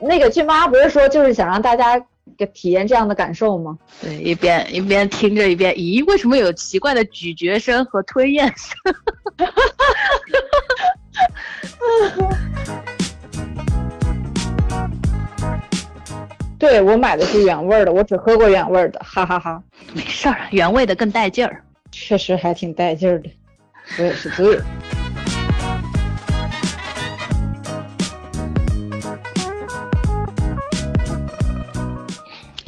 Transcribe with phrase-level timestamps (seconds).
[0.00, 2.02] 那个俊妈不是说就是想让大家
[2.36, 3.78] 给体验这样的感受吗？
[4.00, 8.76] 对，一边一边听着一边，咦，为什么有奇怪的咀嚼声和吞咽声？
[16.58, 19.62] 对我买的是原味的，我只喝过原味的，哈哈哈。
[19.94, 21.62] 没事儿，原味的更带劲儿。
[21.90, 23.30] 确实还挺带劲儿的，
[23.98, 24.60] 我也是醉。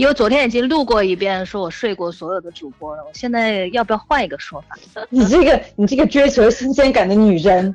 [0.03, 4.77] 因为昨天已经录过一遍，说我睡过所有的主播了，我现在要不要换一个说法？
[5.11, 7.73] 你这个，你这个追求新鲜感的女人，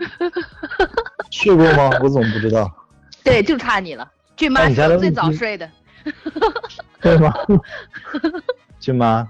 [1.31, 1.89] 睡过吗？
[2.03, 2.69] 我怎么不知道？
[3.23, 4.05] 对，就差你了。
[4.35, 5.71] 俊妈是最早睡的，
[6.99, 7.33] 对吗？
[8.77, 9.25] 俊妈，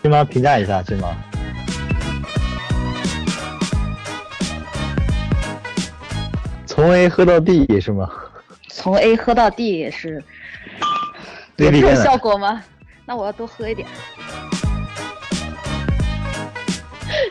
[0.00, 1.14] 俊妈评价一下，俊妈。
[6.64, 8.08] 从 A 喝到 D 是吗？
[8.70, 10.24] 从 A 喝到 D 也是。
[11.56, 12.62] 有效果吗？
[13.06, 13.86] 那我要多喝一点。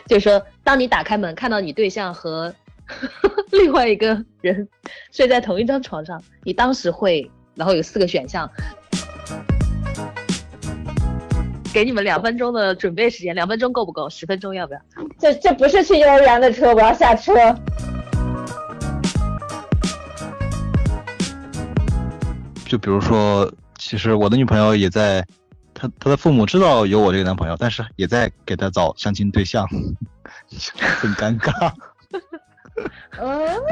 [0.06, 2.54] 就是说，当你打开门看到你对象和
[3.52, 4.68] 另外一个人
[5.10, 8.48] 睡在同一张床上，你当时会，然后有四个选项，
[11.72, 14.08] 给你们两分钟的准备时间，两分钟够不够？
[14.08, 14.80] 十分钟要不要？
[15.18, 17.32] 这这不是去幼儿园的车，我要下车。
[22.64, 23.52] 就比如说。
[23.86, 25.22] 其实我的女朋友也在，
[25.74, 29.68] 她她的父母知道有我这个男朋友，但是也在给她找相亲对象，
[30.80, 31.70] 很尴尬。
[33.18, 33.60] 嗯。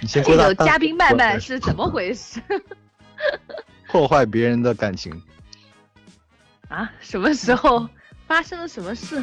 [0.00, 2.40] 你先过有嘉宾麦麦是怎么回事？
[3.92, 5.22] 破坏别人的感情。
[6.68, 6.90] 啊？
[7.00, 7.86] 什么时候
[8.26, 9.22] 发生了什么事？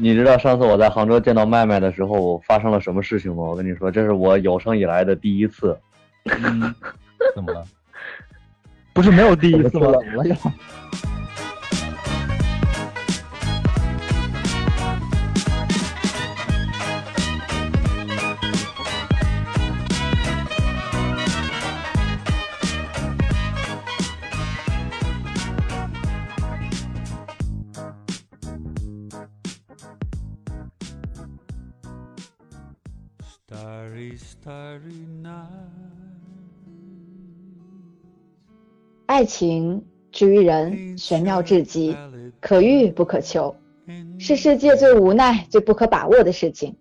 [0.00, 3.42] 你你知道上次我在杭州见到麦麦的时候发生了什么事情吗？
[3.42, 5.78] 我跟你说，这是我有生以来的第一次。
[7.34, 7.64] 怎么了？
[8.92, 9.92] 不是没有第一次吗？
[9.92, 10.36] 怎么了？
[39.06, 39.82] 爱情
[40.12, 41.96] 之于人，玄妙至极，
[42.40, 43.56] 可遇不可求，
[44.18, 46.76] 是世界最无奈、最不可把握的事情。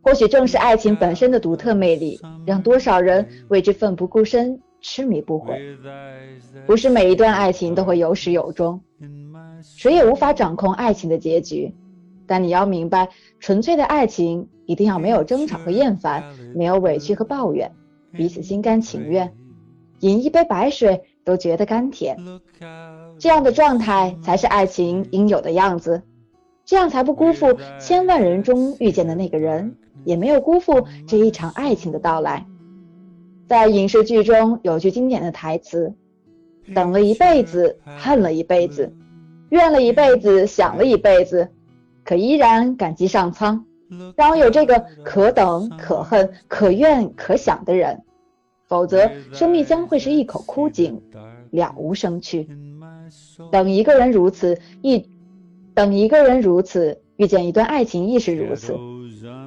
[0.00, 5.60] 或许正是爱情本身的独特魅力，让多少人为之奋不顾身、痴迷不悔。
[6.66, 8.80] 不是每一段爱情都会有始有终，
[9.62, 11.74] 谁也无法掌控爱情的结局。
[12.30, 13.08] 但你要明白，
[13.40, 16.22] 纯粹的爱情一定要没有争吵和厌烦，
[16.54, 17.72] 没有委屈和抱怨，
[18.12, 19.34] 彼此心甘情愿，
[19.98, 22.16] 饮一杯白水都觉得甘甜。
[23.18, 26.00] 这样的状态才是爱情应有的样子，
[26.64, 29.74] 这样才不辜负千万人中遇见的那个人，
[30.04, 32.46] 也没有辜负这一场爱情的到来。
[33.48, 35.92] 在影视剧中有句经典的台词
[36.76, 38.94] ：“等了一辈子，恨了一辈子，
[39.48, 41.48] 怨了一辈子，想了一辈子。”
[42.04, 43.64] 可依然感激上苍，
[44.16, 48.02] 让我有这个可等、可恨、可怨、可想的人，
[48.66, 51.00] 否则生命将会是一口枯井，
[51.50, 52.48] 了无生趣。
[53.50, 55.04] 等一个人如此，一
[55.74, 58.76] 等一个人如此，遇见一段爱情亦是如此。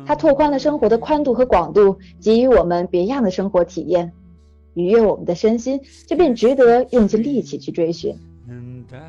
[0.05, 4.11] 它拓宽了生活的宽度和广度，给予我们别样的生活体验，
[4.73, 8.15] 愉悦我们的身心，这便值得用尽力气去追寻。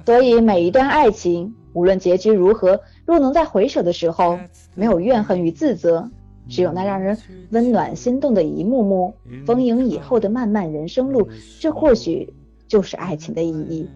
[0.07, 2.81] 所以每一段爱情，无论结局如何。
[3.07, 4.39] 若能在回首的时候
[4.75, 6.09] 没有怨恨与自责，
[6.49, 7.19] 只有那让人
[7.51, 9.15] 温暖心动的一幕幕
[9.47, 11.29] 丰盈以后的漫漫人生路，
[11.61, 12.33] 这或许
[12.67, 13.89] 就是爱情的意义。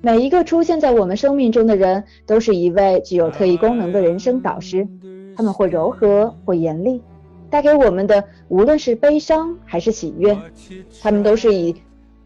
[0.00, 4.86] 每一个出现在我们生命中的人，都是一位具有特异功能的人生导师，
[5.34, 7.00] 他们或柔和或严厉，
[7.48, 10.36] 带给我们的无论是悲伤还是喜悦，
[11.00, 11.74] 他们都是以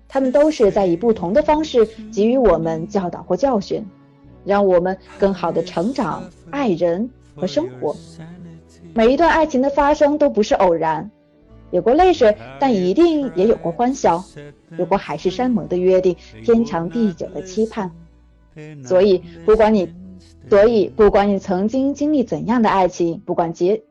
[0.09, 3.87] 他们都是在以不同的方式给予我们教导或教训。
[4.45, 7.95] 让我们更好的成长、爱人和生活。
[8.95, 11.11] 每一段爱情的发生都不是偶然，
[11.71, 14.25] 有过泪水，但一定也有过欢笑，
[14.79, 17.91] 有过海誓山盟的约定，天长地久的期盼。
[18.87, 19.93] 所以，不管你，
[20.49, 23.83] 所以不管你曾经经历怎样的爱情，不管结，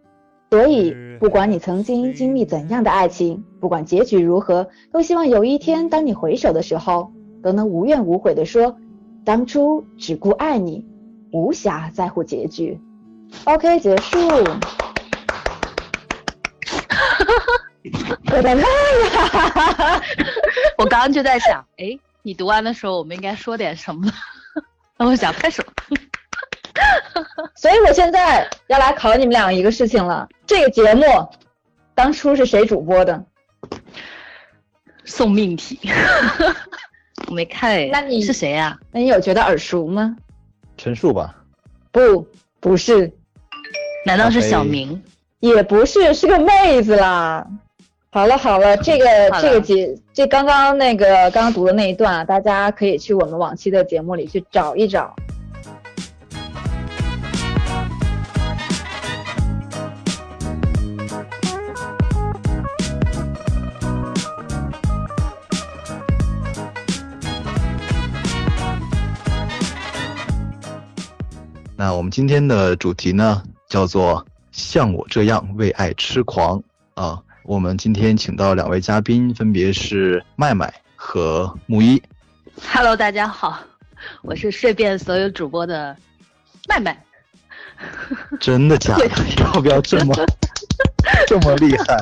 [0.49, 7.11] 所以，不管你曾经经历怎样的爱情，不管结局如何，都希望有一天，当你回首的时候，
[7.43, 8.77] 都能无怨无悔地说，
[9.25, 10.85] 当初只顾爱你，
[11.31, 12.79] 无暇在乎结局。
[13.43, 14.17] OK，结束。
[18.31, 20.01] 我的妈呀！
[20.77, 24.09] 我刚刚就在想，哎，你读完的时候，我们应该说点什么？
[24.97, 25.61] 那我想拍手。
[27.55, 30.27] 所以我现在要来考你们俩一个事情了。
[30.45, 31.03] 这个节目
[31.95, 33.23] 当初是谁主播的？
[35.05, 35.79] 送命题。
[37.27, 37.89] 我没看。
[37.89, 38.77] 那你是谁呀？
[38.91, 40.15] 那你有觉得耳熟吗？
[40.77, 41.35] 陈数吧？
[41.91, 42.27] 不，
[42.59, 43.11] 不是。
[44.05, 45.01] 难道是小明？
[45.39, 47.45] 也不是，是个妹子啦。
[48.11, 49.05] 好了好了，这个
[49.41, 55.15] 这个节这刚刚那个刚刚读的那一段啊，大家可以去我们往期的节目里去找一找。
[71.79, 76.59] 那我们今天的主题呢，叫做像我这样为爱痴狂
[76.95, 77.21] 啊。
[77.43, 82.01] 我们今天请到两位嘉宾，分别是麦麦和木一。
[82.73, 83.59] Hello，大家好，
[84.23, 85.95] 我是睡遍所有主播的
[86.67, 86.99] 麦麦。
[88.39, 89.07] 真的假的？
[89.37, 90.15] 要不要这么
[91.27, 91.95] 这么厉害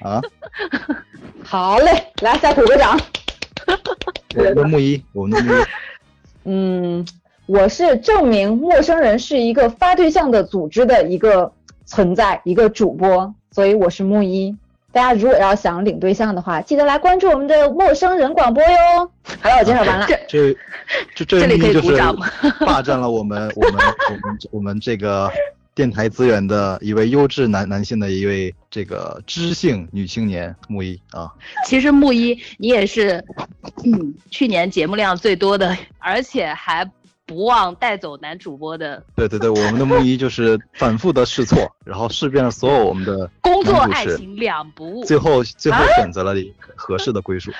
[0.00, 0.22] 啊？
[1.44, 2.98] 好嘞，来再鼓个掌。
[4.34, 5.64] 我们的木一，我们的木一。
[6.44, 7.06] 嗯，
[7.50, 11.52] 我是证明陌生人是一个发对象的组织的一个
[11.84, 14.56] 存在，一个主播，所以我是木一。
[14.92, 19.10] 大家如果要想领对象的话，记得来关注我们的陌生人广播哟。
[19.40, 20.06] 好了，我介绍完了。
[20.28, 20.56] 这
[21.12, 22.28] 这这里可以鼓掌吗？
[22.64, 25.28] 霸占了我们我们我们我们这个
[25.74, 31.28] 电台资源的一位优质男男性的一位这个知性女青年木一啊。
[31.66, 33.24] 其实木一你也是，
[33.84, 36.88] 嗯，去年节目量最多的，而且还。
[37.30, 46.34] 不忘带走男主播的，对对对，我们的木一就是反复的试错， 然后试遍了所有我们的工作爱情两不误，最后最后选择了
[46.74, 47.52] 合适的归属。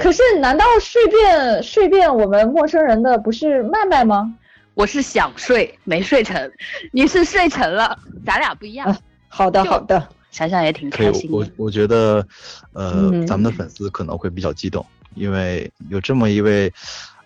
[0.00, 4.34] 可是难道睡遍睡遍我们陌生人的不是麦麦吗？
[4.74, 6.50] 我是想睡没睡成，
[6.90, 7.96] 你是睡成了，
[8.26, 8.96] 咱俩不一样。
[9.28, 11.30] 好的好的，想想也挺开心。
[11.30, 12.26] 我我觉得，
[12.72, 14.84] 呃，咱们的粉丝可能会比较激动，
[15.14, 16.72] 因为有这么一位。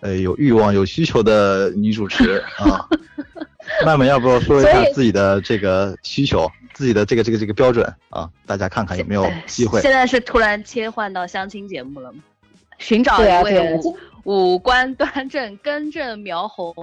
[0.01, 2.87] 呃，有欲望、有需求的女主持啊，
[3.85, 8.29] 麦麦，要不要说一下自己的这个需求，自己的这个这个这个标准啊？
[8.45, 9.81] 大家看看有没有机会。
[9.81, 12.19] 现在是突然切换到相亲节目了吗？
[12.77, 16.73] 寻找一位五五官端正、根正苗红、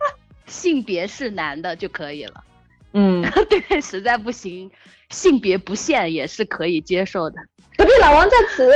[0.46, 2.44] 性别是男的就可以了。
[2.92, 4.70] 嗯， 对，实在不行，
[5.08, 7.36] 性别不限也是可以接受的。
[7.78, 8.70] 隔壁老王在此。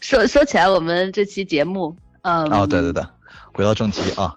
[0.00, 1.96] 说说起来，我们这期节目。
[2.22, 3.02] 嗯哦，对对对，
[3.52, 4.34] 回到正题啊。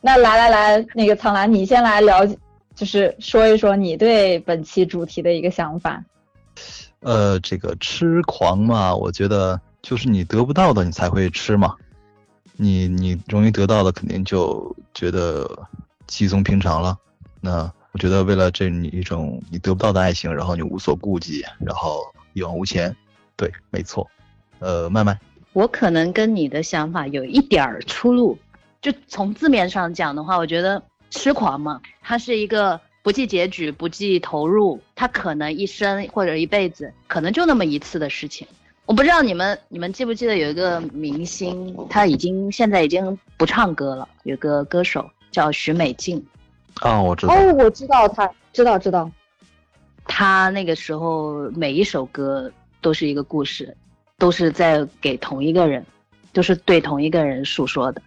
[0.00, 2.26] 那来来来，那个苍兰，你先来聊，
[2.74, 6.02] 就是说一说你对本期主题的一个想法。
[7.00, 11.74] 呃，这个痴狂嘛，我觉得就是你得不到的，你才会吃嘛。
[12.56, 15.48] 你你容易得到的，肯定就觉得
[16.08, 16.96] 稀松平常了。
[17.40, 22.94] 那我觉得为了这你一种你得不到的爱情，然后你无所顾忌，然后一往无前。
[23.36, 24.08] 对，没错。
[24.58, 25.18] 呃，麦麦。
[25.52, 28.38] 我可能跟你的想法有一点儿出入，
[28.80, 38.46] 就从字面上讲的话，我觉得痴狂嘛，它是一个不计结局、不计投入，他可能一生或者一辈子，可能就那么一次的事情。
[38.86, 46.24] 我不知道你们你们记不记得有一个明星，他已经现在已经不唱歌了，有个歌手叫许美静。
[46.80, 47.34] 哦，我知道。
[47.34, 49.10] 哦，我知道他，知道知道。
[50.04, 53.76] 他那个时候每一首歌都是一个故事。
[54.22, 55.84] 都是在给同一个人，
[56.32, 58.00] 都是对同一个人诉说的。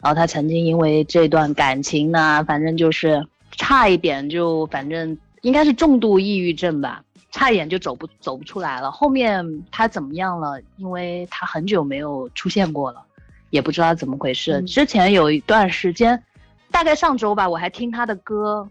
[0.00, 3.22] 然后他曾经因为这段感情呢，反正就是
[3.58, 8.90] 差一点就，反正应该是重度抑郁症吧，差一点就走不走不出来了。
[8.90, 10.58] 后面他怎么样了？
[10.78, 13.02] 因为他很久没有出现过了，
[13.50, 14.62] 也不知道怎么回事。
[14.62, 16.24] 之前有一段时间，
[16.70, 18.66] 大概上周吧，我还听他的歌，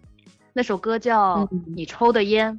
[0.54, 2.52] 那首歌叫《你抽的烟》。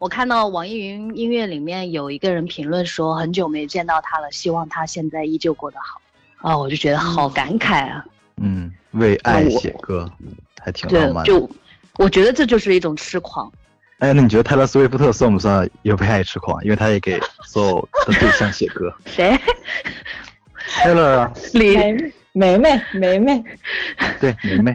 [0.00, 6.00] 我看到网易云音乐里面有一个人评论说，很久没见到他了，希望他现在依旧过得好。
[6.38, 8.02] 啊，我就觉得好感慨啊。
[8.38, 10.10] 嗯，为爱写歌，
[10.58, 11.24] 还挺浪漫的。
[11.24, 11.50] 就，
[11.98, 13.52] 我觉得这就是一种痴狂。
[13.98, 16.64] 哎，那你觉得泰勒·斯威夫特算不算有为爱痴狂？
[16.64, 18.90] 因为他也给所有的对象写歌。
[19.04, 19.38] 谁？
[20.54, 21.32] 泰勒啊。
[21.52, 21.76] 李
[22.32, 23.44] 梅梅，梅梅。
[24.18, 24.74] 对，梅梅。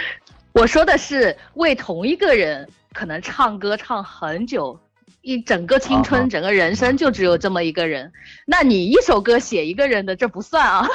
[0.52, 2.66] 我说的是为同一个人。
[2.92, 4.78] 可能唱歌唱很久，
[5.22, 8.12] 一整个青春、啊整个人生就只有这么一个人。
[8.46, 10.86] 那你一首歌写一个人的，这不算啊，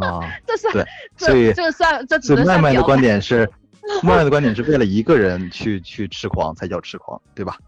[0.00, 0.84] 啊， 这算对，
[1.16, 3.48] 所以这这算这只所以麦麦的观点是，
[4.02, 7.58] 麦麦的观点是为了一个人去去痴狂才叫痴狂，对吧？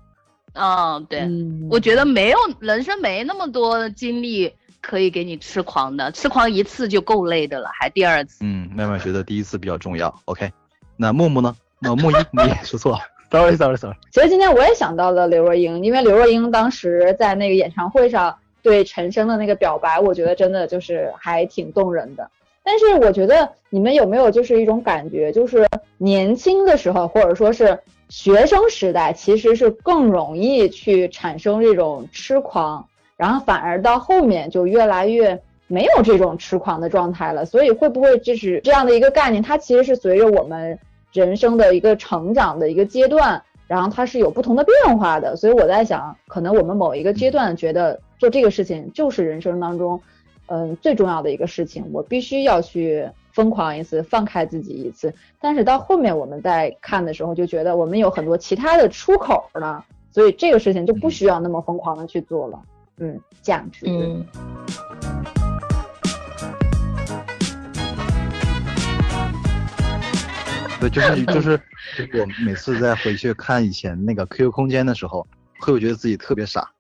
[0.55, 8.39] 嗯，对，嗯，我觉得没有人生没那么多精力可以给你痴狂的，痴狂一次就够累的了，还第二次。
[8.43, 10.15] 嗯，麦麦觉得第一次比较重要。
[10.27, 10.53] OK，
[10.97, 11.55] 那木木呢？
[11.81, 13.01] 那木一你也说错了
[13.35, 13.97] ，sorry sorry sorry。
[14.13, 22.31] 其实今天我也想到了刘若英，因为刘若英当时在那个演唱会上对陈升的那个表白，我觉得真的就是还挺动人的。
[22.63, 25.67] 但是我觉得你们有没有就是一种感觉，就是
[25.99, 32.87] 年轻的时候或者说是学生时代，其实是更容易去产生这种痴狂，
[33.17, 37.45] 然后反而到后面就越来越没有这种痴狂的状态了。
[37.45, 40.79] 所以会不会就是这样的一个概念，它其实是随着我们
[41.15, 45.35] 人生的一个成长的一个阶段，然后它是有不同的变化的。
[45.35, 49.99] 所以我在想，可能我们某一个阶段觉得做这个事情就是人生当中，
[50.47, 55.15] 嗯，最重要的一个事情，我必须要去疯狂一次，放开自己一次。
[55.41, 62.61] 但是到后面我们在看的时候，就觉得我们有很多其他的出口了，所以这个事情就不需要那么疯狂的去做了。
[62.99, 63.87] 嗯，这样子。
[63.89, 64.25] 嗯，
[70.89, 71.61] 对，就是就是
[71.97, 75.27] 就是我每次在回去看以前那个 QQ 空间的时候，
[75.59, 76.71] 会有觉得自己特别傻，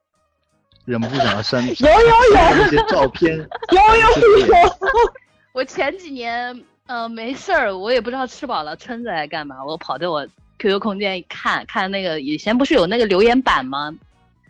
[0.84, 3.37] 忍不住想要删有有有一些照片。
[3.37, 4.54] 有有有，
[5.52, 10.26] 我前几年呃没事儿，我也不知道吃饱了撑着来干嘛，我跑到我
[10.58, 13.94] QQ 空间一看，看那个以前不是有那个留言板吗？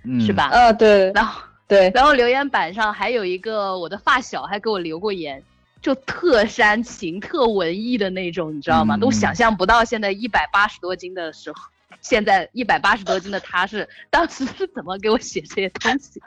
[0.04, 0.32] 嗯，是？
[0.32, 0.50] 吧？
[0.52, 5.42] 呃，对然后对，然后留言板上还有一个我的发小还给我留过言，
[5.84, 8.96] 就特煽情、特文艺的那种，你知道吗？
[8.96, 11.58] 嗯都想象不到现在一百八十多斤的时候，
[12.00, 16.26] 现在一百八十多斤的他是当时是怎么给我写这些东西的？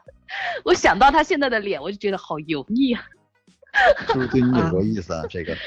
[0.64, 3.04] 我想到他现在的脸，我就觉得好油腻啊。
[4.08, 5.24] 是不是对你有 过意思啊？
[5.28, 5.58] 这个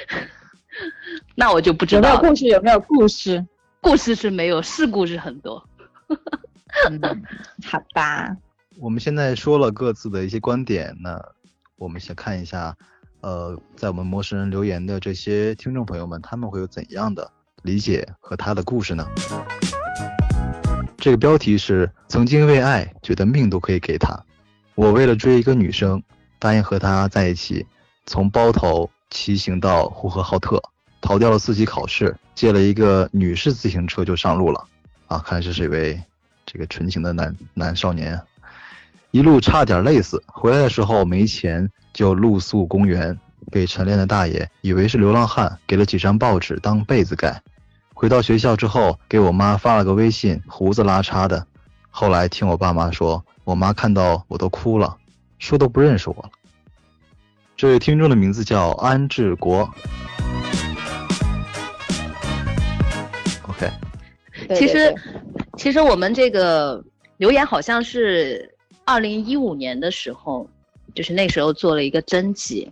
[1.34, 2.44] 那我就不知有没有道，故事？
[2.46, 3.44] 有没有故事？
[3.80, 5.68] 故事是没有，是故事很多。
[6.88, 7.00] 嗯，
[7.66, 8.36] 好吧。
[8.78, 11.20] 我们现在说了各自的一些观点，那
[11.76, 12.76] 我们先看一下，
[13.20, 17.30] 呃，在我们陌生人留言的这些听众朋友们，他们会有怎样的
[17.62, 19.06] 理解和他的故事呢？
[20.96, 24.18] 这个标题是“曾经为爱觉得命都可以给他，
[24.74, 26.02] 我为了追一个女生，
[26.38, 27.66] 答应和她在一起，
[28.06, 30.62] 从包头骑行到呼和浩特，
[31.00, 34.66] 逃掉了四级考试，借了一个女士自行车就上路了。
[35.08, 36.00] 啊，看来这是一位
[36.46, 38.18] 这个纯情的男男少年。
[39.10, 43.18] 一路差点累死，回来的时候没钱，就露宿公园，
[43.50, 47.40] 被晨练的大爷以为是流浪汉，给了几张报纸当被子盖。
[47.92, 51.46] 回到学校之后，给我妈发了个微信，胡子拉碴的。
[51.90, 54.96] 后来听我爸妈说，我妈看到我都哭了，
[55.38, 56.30] 说都不认识我了。
[57.56, 59.68] 这位听众的名字叫安志国。
[63.42, 63.70] OK，
[64.54, 64.94] 其实
[65.58, 66.82] 其实我们这个
[67.18, 68.54] 留言好像是
[68.86, 70.48] 二零一五年的时候，
[70.94, 72.70] 就是那时候做了一个征集，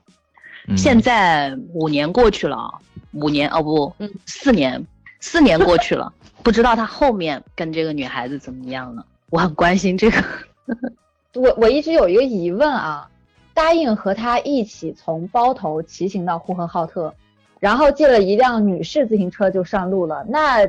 [0.67, 2.71] 嗯现在五年过去了，
[3.13, 4.85] 五年哦不，嗯四年，
[5.21, 10.23] 四年过去了，不知道他后面跟这个女孩子怎么样了，我很关心这个。
[11.35, 13.09] 我我一直有一个疑问啊，
[13.55, 17.15] 答应和他一起从包头骑行到呼和浩特，
[17.61, 20.25] 然后借了一辆女士自行车就上路了。
[20.29, 20.69] 那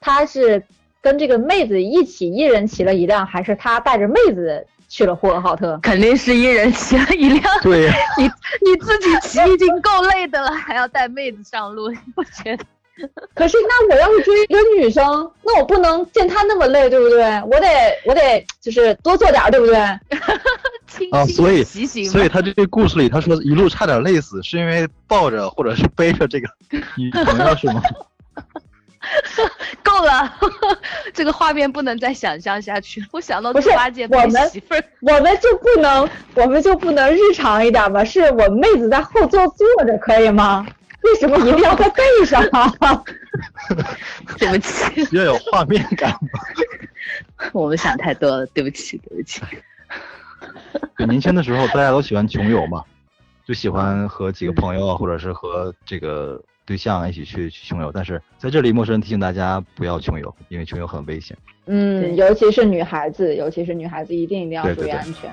[0.00, 0.62] 他是
[1.00, 5.78] 跟这个妹子一起，一人骑了一辆，还是他带着妹子去了呼和浩特？
[5.82, 12.64] 肯定是一人骑了一辆， 对呀、你你自己骑已经够累的了，还要带妹子上路，你 不觉得？
[13.32, 17.22] 可是那我要是追一个女生，那我不能见她那么累，对不对？
[17.42, 17.68] 我得
[18.04, 19.76] 我得就是多做点，对不对？
[20.88, 26.48] 轻啊，所以所以他这个故事里他说一路差点累死，是因为抱着或者是背着这个
[26.96, 27.80] 女朋友是吗？
[29.82, 30.32] 够了，
[31.12, 33.04] 这个画面不能再想象下去。
[33.10, 38.04] 我想到猪八戒背我们媳妇儿，我们就不能，我们就不能日常一点吗？
[38.04, 40.66] 是我妹子在后座坐着，可以吗？
[41.02, 42.70] 为什么一定要在背上啊？
[44.38, 46.40] 对不起， 要有画面感嘛。
[47.52, 49.42] 我们想太多了，对不起，对不起。
[50.96, 52.84] 对，年轻的时候大家都喜欢穷游嘛，
[53.46, 57.90] 就喜欢和几个朋友啊，或者是和这个对象一起去去穷游。
[57.90, 61.34] 但是在这里，陌生人提醒大家不要穷游，因为穷游很危险。
[61.64, 65.32] 嗯，尤其是女孩子，尤其是女孩子，一定一定要注意安全。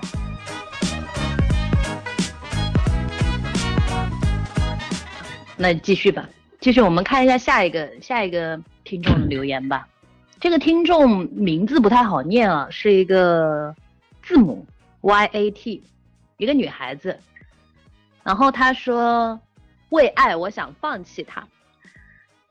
[5.58, 6.30] 那继续吧，
[6.62, 9.86] 继续，我们看一下下一个下一个听众的留言吧。
[10.40, 13.76] 这个听众名字不太好念啊，是一个
[14.24, 14.66] 字母
[15.02, 15.84] Y A T，
[16.38, 17.20] 一个女孩子。
[18.24, 19.40] 然后她说
[19.96, 21.44] ：“为爱，我想放弃他。”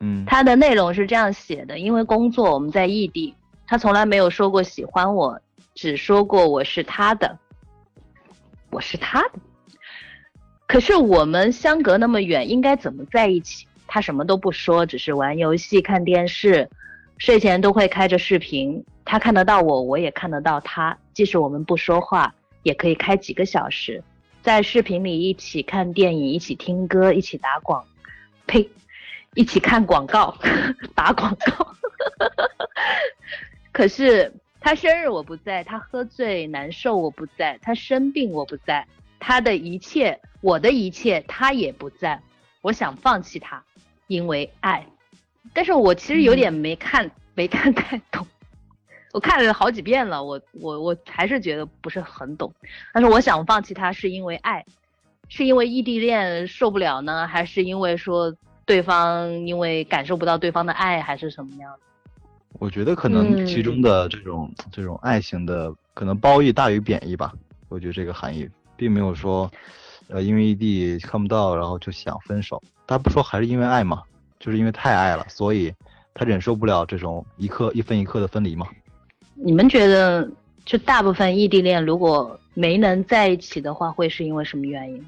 [0.01, 3.33] 嗯，他的内容是这样写的：因为工作我们在异地，
[3.67, 5.41] 他从来没有说过喜欢我，
[5.75, 7.39] 只说过我是他的，
[8.71, 9.39] 我是他的。
[10.67, 13.69] 可是我们相隔那么远，应该怎么在一起？
[13.87, 16.69] 他什么都不说，只是玩游戏、看电视，
[17.19, 18.85] 睡前都会开着视频。
[19.05, 20.97] 他看得到我，我也看得到他。
[21.13, 24.03] 即使我们不说话，也可以开几个小时，
[24.45, 27.83] 在视频里一起看电影，一起听歌，一起打广，
[28.47, 28.69] 呸，
[29.33, 30.37] 一起看广告，
[30.95, 31.75] 打广告。
[33.73, 38.87] 可是他生日我不在，他喝醉难受我不在，他生病我不在，
[39.19, 42.21] 他的一切，我的一切，他也不在。
[42.61, 43.65] 我想放弃他。
[44.09, 44.87] 因为爱，
[45.55, 48.27] 但是我其实有点没看，没看太懂。
[49.15, 52.53] 我看了好几遍了，我我我还是觉得不是很懂。
[52.93, 54.65] 但是我想放弃他，是因为爱，
[55.29, 61.73] 是因为异地恋受不了呢，还是因为说对方因为感受不到对方的爱，还是什么样
[62.59, 67.33] 我觉得可能其中的这种这种爱情的可能褒义大于贬义吧。
[67.69, 69.49] 我觉得这个含义并没有说，
[70.09, 72.61] 呃，因为异地看不到，然后就想分手。
[72.85, 74.03] 他不说还是因为爱嘛？
[74.41, 75.73] 就是因为太爱了，所以
[76.13, 78.67] 他忍受不了这种一刻一分一刻的分离吗？
[79.35, 80.29] 你们觉得，
[80.65, 85.05] 就大部分异地恋如果没能在一起的话，会是因为什么原因？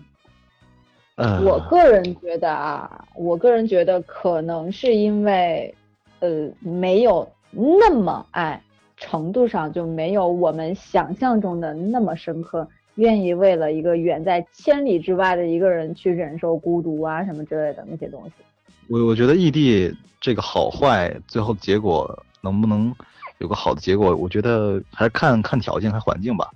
[1.14, 5.75] 呃，我个人觉得啊，我个人觉得可能是因为，
[6.21, 8.62] 呃，没有那么爱，
[8.97, 12.68] 程度上就没有我们想象中的那么深刻。
[12.97, 18.32] 愿意为了一个远在千里之外的一个人去忍受孤独啊什么之类的那些东西。
[18.89, 22.95] 我我觉得异地这个好坏，最后结果能不能
[23.38, 26.50] 有个好的结果，我觉得还是看看条件、和环境吧。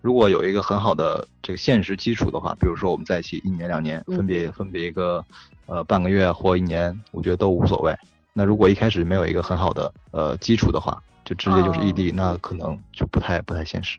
[0.00, 5.24] 如果有一个很好的这个现实基础的话，比如说我们在一起一年两年，分别分别一个
[5.66, 7.94] 呃半个月或一年，我觉得都无所谓。
[8.32, 13.98] 那如果一开始没有一个很好的呃基础的话，就直接就是异地，那可能就不太不太现实。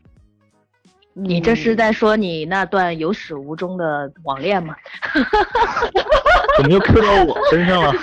[1.17, 4.75] 你这是在说你那段有始无终的网恋吗？
[6.57, 7.93] 怎么又 Q 到我身上了？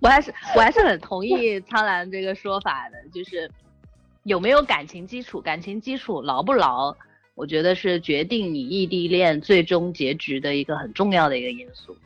[0.00, 3.50] 我还是我还是很同意苍兰这个说法的，就是
[4.24, 6.94] 有没有感情基础，感情基础牢不牢，
[7.34, 11.96] 我觉得是决定你异地恋最终结局的一个很重要的一个因素。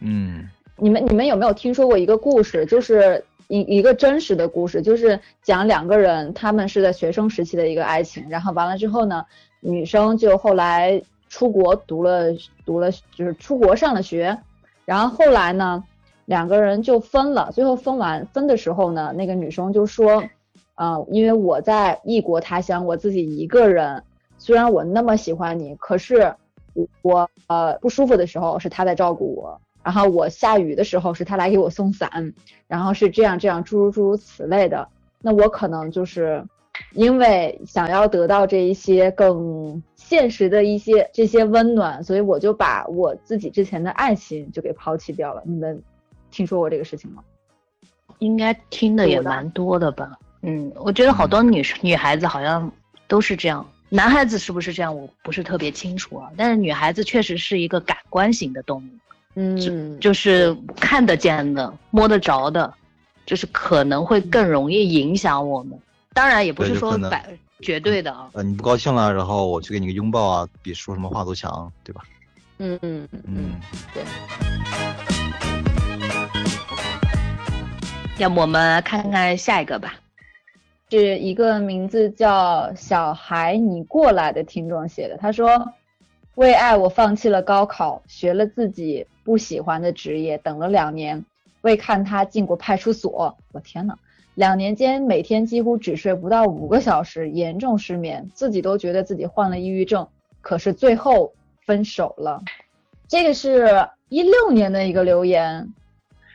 [0.00, 3.24] 嗯，你们你们有没有听说过一个故事，就是？
[3.50, 9.24] 一一个真实的故事，就是讲两个人，他们是在学生时期的一个爱情，然后完了之后呢，
[9.60, 12.26] 女生就后来出国读了
[12.66, 14.38] 读了，就是出国上了学，
[14.84, 15.82] 然后后来呢，
[16.28, 20.22] 两个人就分了，最后分完分的时候呢，那个女生就说，
[20.74, 24.04] 啊，因为我在异国他乡，我自己一个人，
[24.36, 26.34] 虽然我那么喜欢你，可是
[27.00, 29.58] 我呃不舒服的时候是他在照顾我。
[29.82, 32.34] 然后我下雨的时候是他来给我送伞，
[32.66, 34.86] 然后是这样这样诸如诸如此类的。
[35.22, 36.44] 那我可能就是
[36.92, 45.42] 因为想要得到这一些更现实的一些这些温暖，所以我就把我自己之前的爱情就给抛弃掉了。
[45.46, 45.82] 你们
[46.30, 47.22] 听说过这个事情吗？
[48.18, 50.18] 应该听的也蛮多的吧。
[50.42, 52.70] 嗯，我觉得好多女女孩子好像
[53.06, 56.30] 都是这样，男孩子是不是这样我不是特别清楚啊。
[56.36, 58.88] 但是女孩子确实是一个感官型的动物。
[59.34, 62.74] 嗯，就是看得见的、摸得着的，
[63.24, 65.78] 就是可能会更容易影响我们。
[66.12, 67.24] 当然，也不是说百
[67.60, 68.28] 绝对的啊。
[68.32, 72.02] 呃，你不高兴了，然后我去给你个拥抱啊，比说什么话都强，对吧？
[72.58, 73.60] 嗯嗯嗯，
[73.94, 74.02] 对。
[78.18, 79.94] 要么我们看看下一个吧，
[80.90, 85.72] 是一个名字叫“小孩你过来”的听众写的，他说。
[86.34, 91.24] 为爱，我放弃了高考，学了自己不喜欢的职业，等了两年。
[91.62, 93.98] 为看他进过派出所，我天呐，
[94.36, 100.06] 两年间每天几乎只睡不到五个小时，严重失眠，自己都觉得自己患了抑郁症。
[100.40, 101.32] 可是最后
[101.66, 102.40] 分手了。
[103.08, 105.74] 这个是一六年的一个留言。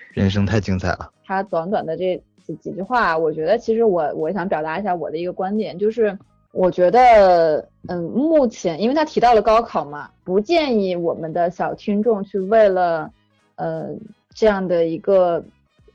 [0.09, 1.12] 人生太精彩了。
[1.25, 6.17] 他短短的这几几句话，我觉得其实我我想表达一下我的一个观点，就是。
[6.55, 13.11] 我觉得，嗯，目前因为他提到了高考嘛，不建议我们的小听众去为了，
[13.55, 13.89] 呃，
[14.35, 15.43] 这样的一个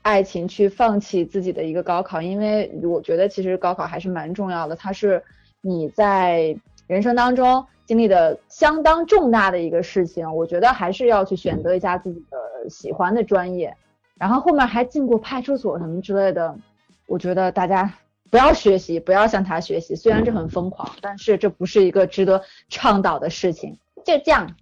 [0.01, 5.23] 爱情去放弃自己的一个高考，因为我觉得其实高考还是蛮重要的，它是
[5.61, 6.53] 你在
[6.87, 13.73] 人生当中经历的相当重大的一个事情，我觉得还是要去选择一下自己的喜欢的专业，
[14.19, 16.55] 然后后面还进过派出所什么之类的。
[17.07, 17.91] 我觉得大家
[18.29, 19.95] 不要学习，不要向他学习。
[19.95, 23.79] 虽然这很疯狂，但是这不是一个值得倡导的事情。
[24.05, 24.55] 就这样。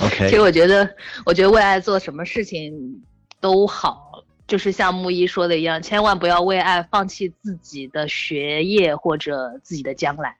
[0.00, 3.02] OK，其实我觉得，我觉得为爱做什么事情
[3.40, 10.36] 都好，就是像木一说的一样，千万不要为爱放弃自己的学业或者自己的将来。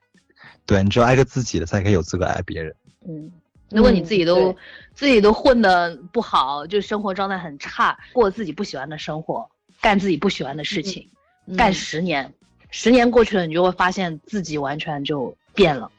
[0.65, 2.75] 对你只有爱个自己的，才可以有资格爱别人。
[3.07, 3.31] 嗯，
[3.75, 4.55] 如果你自己都、对
[4.93, 9.49] 自己都混的不好，就生活状态很差，过自己不喜欢的生活，
[9.81, 11.09] 干自己不喜欢的事情，
[11.57, 12.33] 干嗯十年，
[12.71, 15.91] 十年过去了，你就会发现自己完全就变了。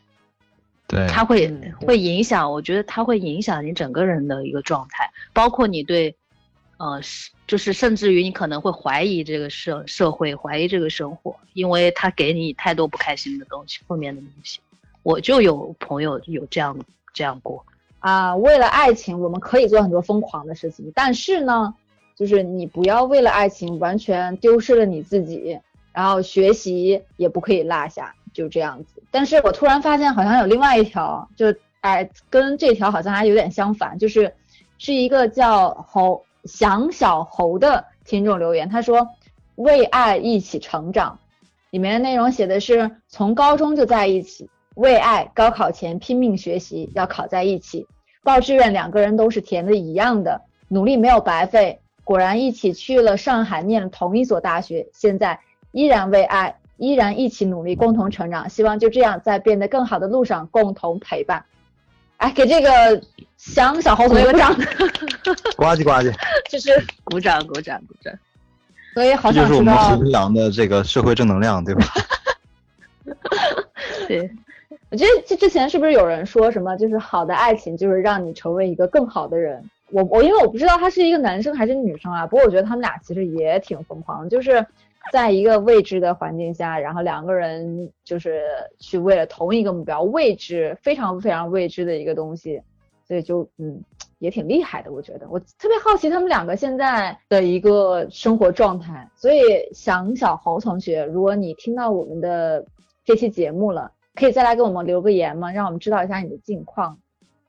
[0.87, 6.17] 对，它会会影响，我觉得它会影响你整个人的一个状态，包括你对，
[6.79, 14.61] 呃，是就是甚至于你可能会怀疑这个社社会，怀疑这个生活，因为它给你太多不开心的东西，负面的东西。
[15.03, 16.77] 我就有朋友有这样
[17.16, 17.64] 这样过，
[17.98, 21.74] 啊，为了爱情，我们可以做很多疯狂的事情，但是呢，
[22.14, 25.59] 就是你不要为了爱情完全丢失了你自己，
[25.94, 29.02] 然后学习也不可以落下，就这样子。
[29.11, 31.46] 但是我突然发现好像有另外一条，就
[31.81, 34.35] 哎，跟这条好像还有点相反，就是
[34.76, 39.09] 是一个叫猴想小猴的听众留言，他说
[39.55, 41.18] 为爱一起成长，
[41.70, 47.87] 里面的内容写的是从高中就在一起，为爱高考前拼命学习，要考在一起。
[48.23, 51.81] 报志愿两个人都是填的一样的，努力没有白费。
[52.05, 55.41] 果然一起去了上海，念了同一所大学，现在
[55.73, 58.49] 依然为爱，依然一起努力，共同成长。
[58.49, 61.45] 希望就这样在变得更好的路上共同陪伴。
[62.19, 63.03] 哎，给这个
[63.37, 64.55] 想小猴同学鼓掌，
[65.57, 66.15] 呱唧呱唧，
[66.51, 66.71] 就是
[67.05, 68.12] 鼓掌鼓掌鼓掌。
[68.95, 71.87] 所以好这就是我们想知道弘扬的这个社会正能量，对吧？
[74.09, 74.31] 对，
[74.90, 79.68] 我觉得这之前是不是有人说什么，就是好的爱情就是让你成为一个更好的人？
[79.90, 84.64] 我我因为我不知道他是一个男生还是女生啊，不过我觉得他们俩其实也挺疯狂，就是
[85.12, 88.42] 在一个未知的环境下，然后两个人就是
[88.79, 92.62] 去为了同一个目标，未知非常非常未知的一个东西，
[93.07, 93.81] 所以就嗯
[94.18, 99.40] 也挺厉害的，我觉得我特别好奇他们两个现在的一个生活状态，所以
[99.72, 102.64] 想小侯同学，如果你听到我们的
[103.05, 105.52] 这期节目了，可以再来给我们留个言吗？
[105.52, 106.98] 让我们知道一下你的近况，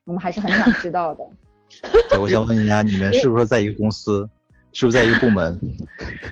[0.03, 1.25] 我们还是很想知道的。
[2.09, 4.29] 对，我想问一下，你们是不是在一个公司？
[4.73, 5.59] 是不是在一个部门？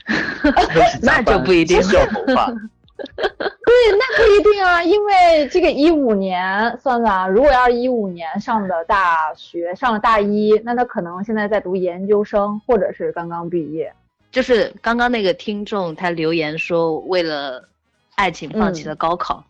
[1.02, 2.46] 那就不一定掉头发。
[2.96, 13.92] 对，那不一定啊，因为这个一五年算算啊，如果要是一五年上的大学，上了大一，那他可能现在在读研究生，或者是刚刚毕业。
[14.32, 17.68] 就是刚刚那个听众他留言说，为了
[18.16, 19.44] 爱情放弃了高考。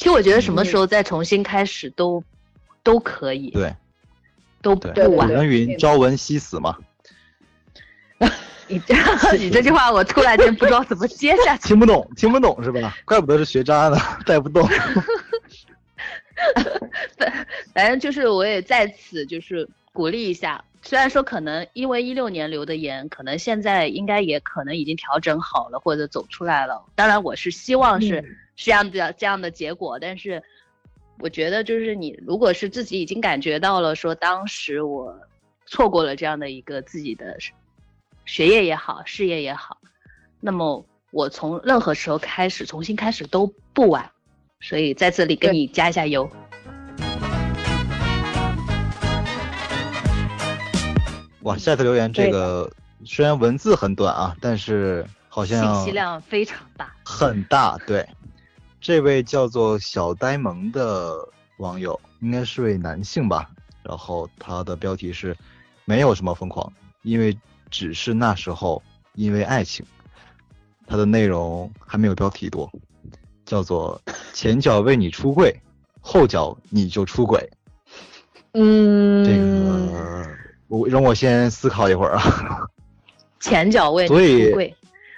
[0.00, 2.24] 其实我觉得什么时候再重新开始都、
[2.82, 3.76] 都可以，对
[4.62, 5.34] 都对，不晚古。
[5.34, 6.74] 人云：“朝闻夕死”嘛。
[8.66, 8.94] 你这
[9.36, 11.68] 你这句话我突然间不知道怎么接下去。
[11.68, 12.96] 听不懂，听不懂是吧？
[13.04, 14.66] 怪不得是学渣呢，带不动。
[17.74, 26.82] 反正就是我也在此就是鼓励一下，虽然说可能因为一六年留的言，可能现在应该也可能已经调整好了或者走出来了。
[26.94, 30.42] 当然我是希望是嗯这样的这样的结果，但是
[31.18, 35.18] 我觉得就是你如果是自己已经感觉到了说当时我
[35.64, 37.38] 错过了这样的一个自己的
[38.26, 39.78] 学业也好，事业也好，
[40.40, 44.10] 那么我从任何时候开始重新开始都不晚。
[44.60, 46.30] 所以在这里给你加一下油。
[51.44, 52.70] 哇，下次留言这个
[53.06, 56.94] 虽然文字很短啊，但是好像信息量非常大。
[57.02, 57.78] 很大。
[57.86, 58.06] 对，
[58.80, 61.16] 这位叫做小呆萌的
[61.58, 63.50] 网友，应该是位男性吧。
[63.82, 65.36] 然后他的标题是
[65.84, 67.36] “没有什么疯狂，因为
[67.70, 68.82] 只是那时候
[69.14, 69.84] 因为爱情”。
[70.86, 72.70] 他的内容还没有标题多，
[73.44, 74.00] 叫做
[74.34, 75.54] “前脚为你出柜，
[76.00, 77.48] 后脚你就出轨
[78.54, 80.28] ”。嗯，这个
[80.68, 82.66] 我让我先思考一会儿啊。
[83.40, 84.74] 前脚为你出柜，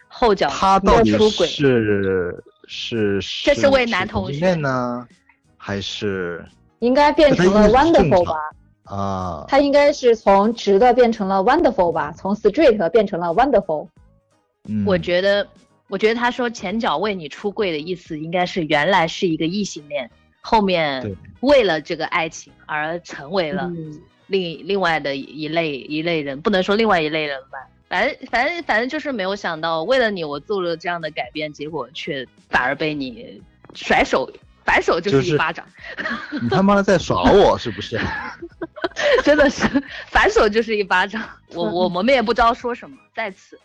[0.09, 1.47] 后脚他到底就出轨。
[1.47, 2.45] 是
[2.75, 5.07] 是这是位男同学呢，
[5.59, 6.43] 还是
[6.79, 8.35] 应该变成了 wonderful 吧？
[8.85, 9.45] 啊？
[9.47, 12.11] 他应该是从直的变成了 wonderful 吧？
[12.17, 13.89] 从 straight 变成了 wonderful。
[14.67, 15.47] 嗯，我觉得，
[15.89, 27.59] 我觉得他说前脚为你出柜的意思，应该是原来是一个异性恋，后面为了这个爱情而成为了嗯另另外的一类一类人，不能说另外一类人吧。
[27.93, 33.43] 反正反正反正就是没有想到，为了你我做了这样的改变，结果却反而被你
[33.75, 34.33] 甩手
[34.65, 35.67] 反手就就是是一巴掌，
[36.41, 38.01] 你他妈的在耍我是不是？
[39.23, 39.69] 真的是
[40.07, 41.23] 反手就是一巴掌。
[41.49, 43.61] 我我我们也不知道说什么，在此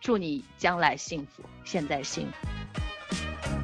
[0.00, 3.55] 祝你将来幸福，现在幸福。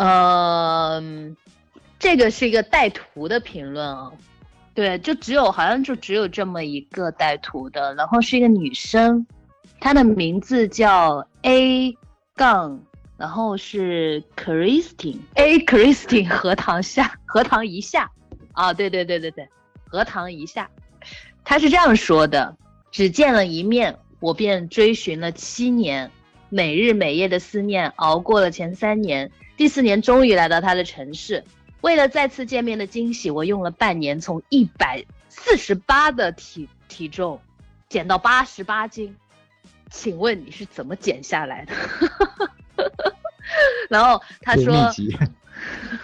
[0.00, 0.98] 呃，
[1.98, 4.10] 这个是一个带图的评论啊，
[4.72, 9.26] 对，就只有好像就只有这么一个带图的，然后是一个女生，
[9.78, 11.94] 她的名字叫 A
[12.34, 12.80] 杠，
[13.18, 18.10] 然后是 Christine，A Christine 荷塘下荷塘一下，
[18.52, 19.46] 啊，对对对对对，
[19.86, 20.70] 荷塘一下，
[21.44, 22.56] 她是这样说的：
[22.90, 26.10] 只见了一面，我便追寻了七年，
[26.48, 29.30] 每日每夜的思念，熬过了前三年。
[29.60, 31.44] 第四年终于来到他的城市，
[31.82, 37.38] 为了再次见面的惊喜，我用了半年从一百四十八的体体重
[37.86, 39.14] 减到八十八斤，
[39.90, 41.74] 请问你是怎么减下来的？
[43.90, 44.90] 然后他说，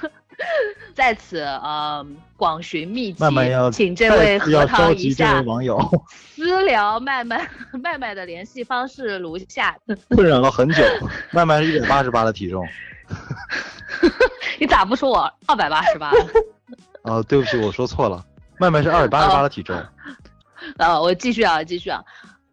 [0.93, 5.81] 在此呃广寻秘籍，慢慢要请这位核桃一下网友
[6.13, 9.79] 私聊麦麦麦麦的联系方式如下。
[10.11, 10.85] 困扰了很久，
[11.33, 12.63] 麦麦是一百八十八的体重。
[14.59, 16.11] 你咋不说我二百八十八？
[17.03, 18.25] 哦，对不起，我说错了，
[18.59, 19.77] 麦麦是二百八十八的体重。
[20.79, 22.03] 啊，我继续啊，继续啊，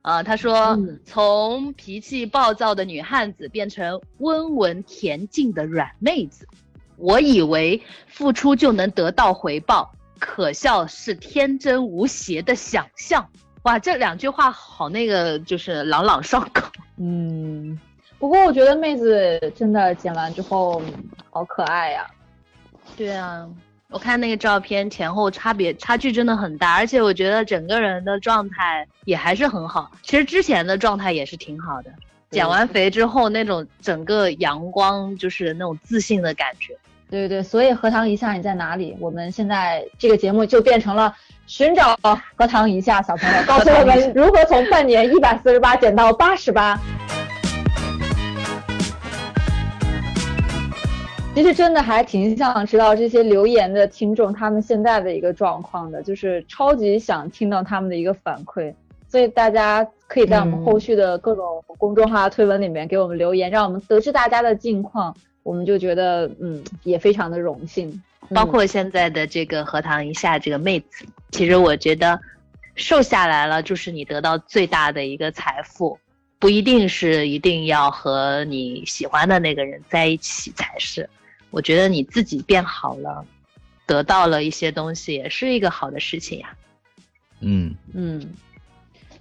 [0.01, 6.47] 啊，他说从脾气暴躁的女汉子变成温文恬静的软妹子，
[6.97, 13.27] 我以为付出就能得到回报，可笑是天真无邪的想象。
[13.63, 16.67] 哇，这两句话好那个，就是朗朗上口。
[16.97, 17.79] 嗯。
[18.23, 20.81] 不过我觉得妹子真的剪完之后
[21.29, 22.07] 好可爱呀。
[22.95, 23.45] 对啊，
[23.89, 29.91] 我看那个照片前后差别差距真的很大，而且我觉得整个人的状态也还是很好。
[30.03, 31.91] 其实之前的状态也是挺好的，
[32.31, 36.73] 减完肥之后那种整个阳光就是那种自信的感觉。
[37.09, 38.95] 对对，所以荷塘一下你在哪里？
[39.01, 41.13] 我们现在这个节目就变成了
[41.45, 41.99] 寻找
[42.37, 46.79] 荷塘一下小朋友， 告诉我们如何从半年一百四十八减到八十八。
[51.35, 58.71] 其实真的还挺想知道这些留言的听众他们现在的一个状况的，就是超级想听到他们的一个反馈，
[59.09, 67.99] 所以大家可以在我们后续的各种公众号推文里面给我们留言，让我们得知大家的近况，我们就觉得嗯也非常的荣幸。
[68.29, 72.17] 包括现在的这个荷塘一下这个妹子，其实我觉得
[72.75, 75.97] 瘦下来了就是你得到最大的一个财富，
[76.37, 81.09] 不一定是一定要和你喜欢的那个人在一起才是。
[81.53, 83.23] 我觉得你自己变好了，
[83.85, 86.49] 得到了一些东西，也是一个好的事情呀。
[87.41, 88.33] 嗯嗯，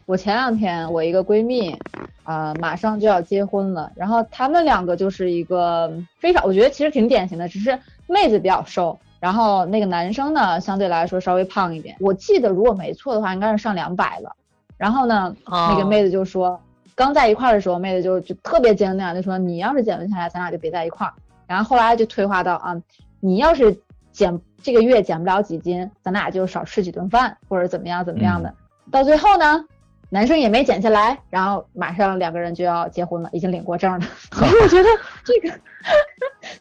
[0.06, 1.76] 我前两天我一个闺蜜
[2.22, 11.94] 啊，马上就要结婚了，然后他们两个就是一个非常，我觉得其实挺典型的，只是妹子比较瘦，然后那个男生呢相对来说稍微胖一点。
[12.00, 14.34] 我记得如果没错的话，应该是上两百了。
[14.78, 16.58] 然后呢，那个妹子就说，
[16.94, 21.12] 刚在一块的时候，妹子就就特别坚定，就说你要是减不下来，咱俩就别在一块儿。
[21.52, 22.74] 然后后来就退化到啊，
[23.20, 23.78] 你要是
[24.10, 28.54] 减这个月减不了几斤，咱俩就少吃几顿饭，或者怎么样怎么样的。
[28.90, 29.62] 到最后呢，
[30.08, 34.00] 男生也没减下来，然后马上两个人就要结婚了，已经领过证了。
[34.32, 34.88] 所以我觉得
[35.24, 35.60] 这个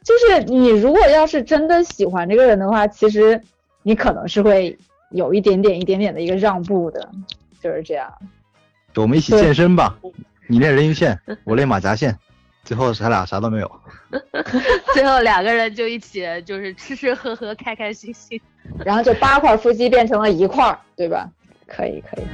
[0.04, 3.42] 就是你如果要是真的喜欢这个人的话，其实
[3.84, 4.78] 你可能是会
[5.12, 7.10] 有一点点一点点的一个让步的，
[7.64, 8.12] 就是这样。
[8.96, 9.98] 我们一起健身吧，
[10.48, 12.20] 你练人鱼线，我练马甲线。
[12.64, 13.72] 最后他俩啥都没有，
[14.94, 18.40] 最后两个人就一起就是吃吃喝喝，开开心心，
[18.86, 21.28] 然后就八块腹肌变成了一块，对吧？
[21.68, 22.26] 可以可以。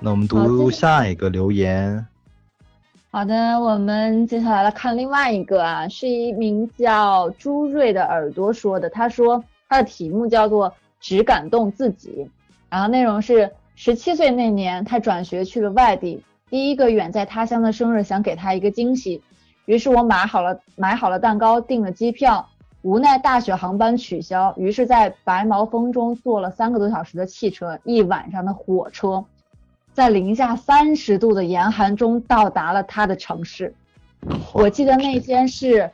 [0.00, 2.06] 那我们读下一个留言。
[3.10, 12.30] 好的，我们接下来来看另外一个啊，是一名叫朱瑞的耳朵说的，他说他的题目叫做只感动自己，
[12.70, 13.50] 然后内容是。
[13.74, 16.22] 十七岁那年，他转学去了外地。
[16.50, 19.22] 第一个远在他乡的生日，想给他一个惊喜，
[19.64, 22.48] 于是我买好了买好了蛋糕，订了机票。
[22.82, 29.24] 无奈大雪航班取消，于是，在白毛风中坐了三个多小时的汽车，一晚上的火车，
[29.92, 33.72] 在零下三十度的严寒中到达了他的城市。
[34.52, 35.92] 我记得那天是，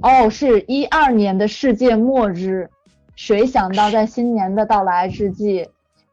[0.00, 2.70] 哦，是一二年的世界末日。
[3.14, 5.68] 谁想到在新年的到来之际。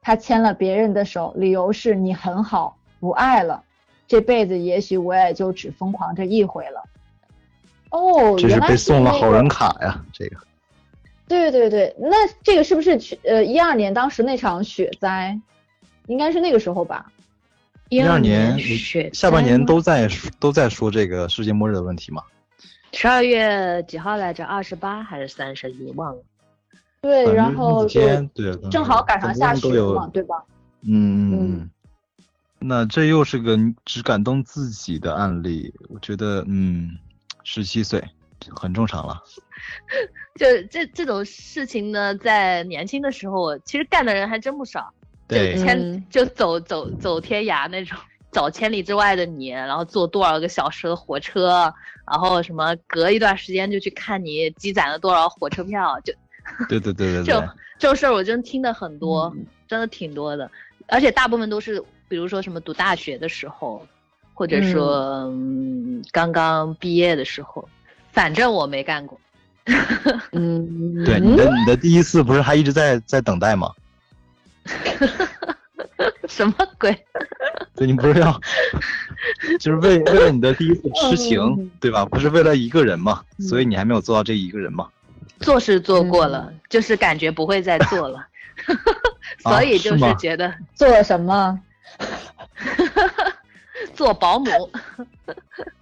[0.10, 3.64] 他牵了别人的手，理由是你很好，不爱了，
[4.08, 6.84] 这辈子也许我也就只疯狂这一回了。
[7.92, 10.38] 哦，这是被送了好人卡呀，这个。
[11.28, 15.40] 对对对，那这个是不是去呃一二年当时那场雪灾，
[16.08, 17.06] 应该是那个时候吧？
[17.90, 22.24] 一二年雪下半年都在都在说这个世界末日的问题嘛？
[22.94, 24.44] 十二月几号来着？
[24.44, 25.92] 二十八还是三十一？
[25.92, 26.24] 忘了。
[27.02, 27.86] 对，然后
[28.70, 30.44] 正好赶上下雪嘛，对吧？
[30.82, 31.70] 嗯嗯
[32.60, 36.92] 那这又是个只感动自己的案例，我觉得嗯，
[37.44, 38.04] 十七岁
[38.54, 39.22] 很正常了。
[40.36, 44.94] 就这这种事情呢，在年轻的时候，其实干的人还真不少。
[45.28, 47.98] 就对千、嗯就走走走天涯那种，
[48.32, 51.74] 找千里之外的你，然后坐多少个小时的火车，
[52.10, 56.14] 然后什么隔一段时间就去看你积攒了多少火车票，就
[56.68, 60.50] 对对对对这这种事儿我真听的很多，嗯真的挺多的，
[60.88, 63.86] 而且大部分都是比如说什么读大学的时候，
[64.34, 67.68] 或者说嗯刚刚毕业的时候，
[68.12, 69.20] 反正我没干过。
[70.32, 73.72] 嗯， 对，你的你的第一次不是还一直在在等待吗？
[76.28, 76.98] 什么鬼？
[77.76, 78.40] 对你不是要，
[79.60, 82.06] 就是为为了你的第一次痴情嗯，对吧？
[82.06, 84.88] 不是为了一个人嘛，嗯所以你还没有做到这一个人嘛。
[85.40, 86.60] 做是做过了，嗯。
[86.70, 88.26] 就是感觉不会再做了，
[89.42, 91.60] 所以就是觉得做了什么？
[93.96, 94.50] 做保姆，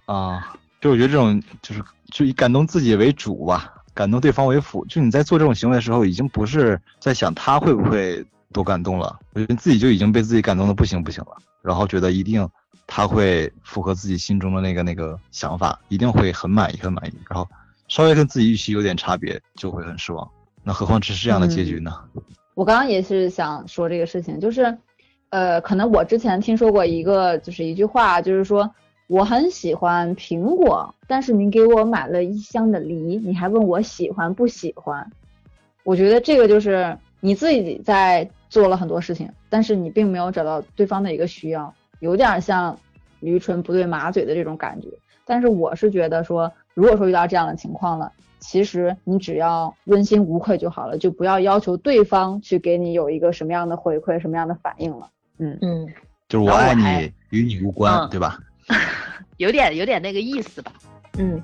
[0.06, 4.84] 啊，就我觉得这种就是就以感动自己为主吧，感动对方为辅。
[4.86, 12.48] 就你在做这种行为的时候，已经不是在想他会不会多感动了，我觉得自己就已经被自己感动的不行不行了，然后觉得一定
[12.86, 17.46] 他会符合自己心中的那个那个想法，一定会很满意很满意，然后
[17.88, 20.30] 稍微跟自己预期有点差别，就会很失望。
[20.62, 21.92] 那何况只是这样的结局呢？
[22.54, 24.76] 我刚刚也是想说这个事情，就是，
[25.30, 28.70] 呃，可能我之前听说过一个，就是一句话，就是说
[29.06, 35.10] 我很喜欢苹果，但是你给我买了一箱的梨，你还问我喜欢不喜欢？
[35.84, 42.78] 我觉得这个就是你自己在做了很多事情，但是你并没有找到对方的一个需要，有点像
[43.20, 44.88] 驴唇不对马嘴的这种感觉。
[45.28, 55.10] 但是我是觉得说，如果说遇到这样的情况了，其实你只要问心无愧就好了，就不要要求对方去给你有一个什么样的回馈、什么样的反应了。
[55.36, 55.86] 嗯，嗯，
[56.30, 58.38] 就是我爱你，与你无关，嗯对吧？
[59.36, 60.72] 有点有点那个意思吧，
[61.18, 61.42] 嗯。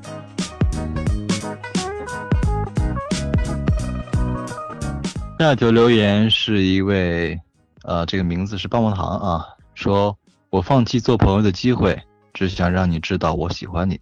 [5.38, 7.38] 下一条留言是一位，
[7.82, 10.16] 呃，这个名字是棒棒糖啊，说
[10.48, 12.00] 我放弃做朋友的机会，
[12.34, 13.98] 只想让你知道我喜欢你。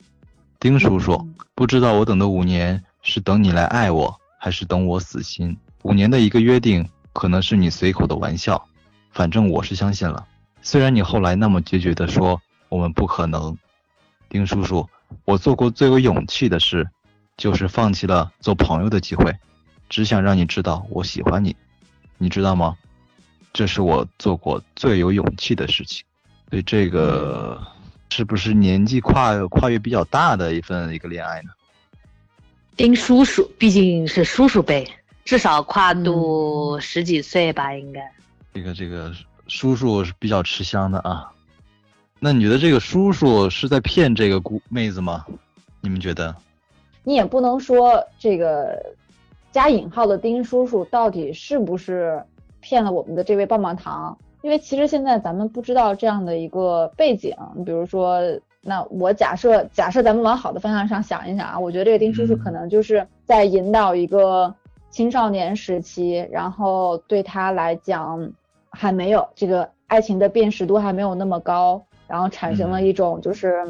[0.58, 5.56] 丁叔叔，不知道我等的五年是等你来爱我，还是等我死心？
[5.82, 8.66] 五年的一个约定，可能是你随口的玩笑，
[9.10, 10.26] 反正我是相信了。
[10.62, 13.56] 虽然你后来那么决绝的说我们不可能，
[14.28, 14.88] 丁叔叔，
[15.24, 16.88] 我做过最有勇气的事，
[17.36, 19.36] 就是放弃了做朋友的机会。
[19.88, 21.54] 只想让你知道我喜欢你，
[22.16, 22.76] 你知道吗？
[23.52, 26.02] 这是我做过最有勇气的事情。
[26.48, 27.60] 对这个
[28.14, 31.50] 是不是年纪跨跨越比较大的一份一个恋爱呢？
[32.76, 34.86] 丁叔叔毕竟是叔叔辈，
[35.24, 38.12] 至少跨度十几岁吧，应该。
[38.52, 39.10] 这个这个
[39.48, 41.32] 叔叔是比较吃香的啊。
[42.20, 45.24] 那你觉得这个叔叔是在骗这个姑妹子吗？
[45.80, 46.36] 你们觉得？
[47.04, 48.94] 你也不能说这个
[49.50, 52.22] 加引号的丁叔叔到底是不是
[52.60, 58.20] 骗了我们的这位棒棒糖，因为其实现在咱们不知道这样的一个背景，比如说，
[58.60, 64.54] 那我假设假设咱们往好的方向上想一想啊，我觉得这个丁叔叔嗯可能就是在引导一个
[64.90, 68.32] 青少年时期，然后对他来讲
[68.70, 73.64] 还没有这个爱情的辨识度还没有那么高，然后产生了嗯一种就是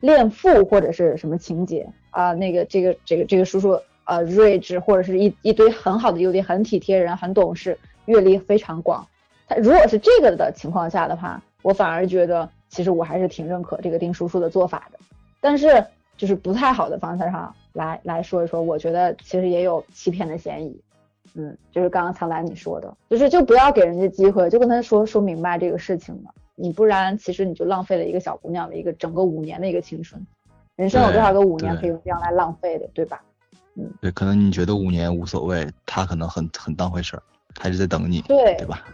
[0.00, 9.04] 恋父或者是什么情节啊，那个这个这个这个叔叔呃睿智或者是一一堆很好的优点，很体贴人，很懂事，阅历非常广。
[9.54, 14.98] 他如果是这个的情况下的话，我反而觉得其实我还是挺认可这个丁叔叔的做法的。
[15.40, 15.84] 但是
[16.16, 20.80] 就是不太好的方向上来来说一说，我觉得其实也有欺骗的嫌疑。
[21.34, 30.24] 嗯，就是刚刚苍兰你说的，就是就不要给人家机会，就跟他说说明白这个事情嘛，你不然其实你就浪费了一个小姑娘的一个整个五年的一个青春，
[30.76, 33.22] 人生有多少个五年可以用这样来浪费的，对吧？
[33.76, 37.22] 嗯对，可能你觉得五年无所谓，他可能很很当回事儿，
[37.58, 38.84] 还是在等你，对对吧？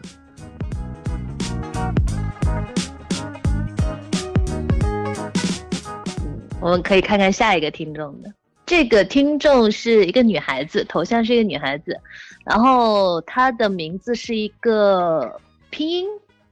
[6.60, 8.32] 我们可以看看下一个听众的。
[8.66, 11.98] 这个听众是一个女孩子，头像是一个女孩子，
[12.44, 15.40] 然后她的名字是一个
[15.70, 16.06] 拼音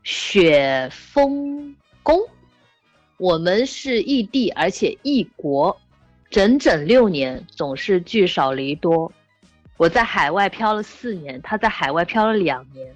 [0.04, 2.18] 雪峰宫。
[3.18, 5.76] 我们是异地，而且异国，
[6.30, 9.10] 整整六年，总是聚少离多。
[9.76, 12.94] 我在海外漂了四年，他在海外漂了两年，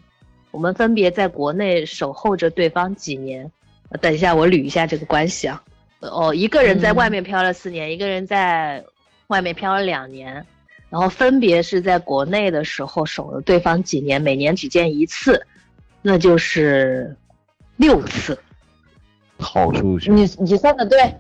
[0.51, 3.51] 我们分别在国内守候着对方几年。
[4.01, 5.63] 等一下，我捋一下这个关系啊。
[6.01, 8.85] 哦，一个人在外面漂了四年，一个人在
[9.29, 10.47] 外面漂了两年，
[10.89, 15.47] 然后分别是在国内的时候守了对方几年，每年只见一次，
[16.03, 17.17] 那就是
[17.77, 18.39] 六次。
[19.39, 21.15] 好数学，你你算的对，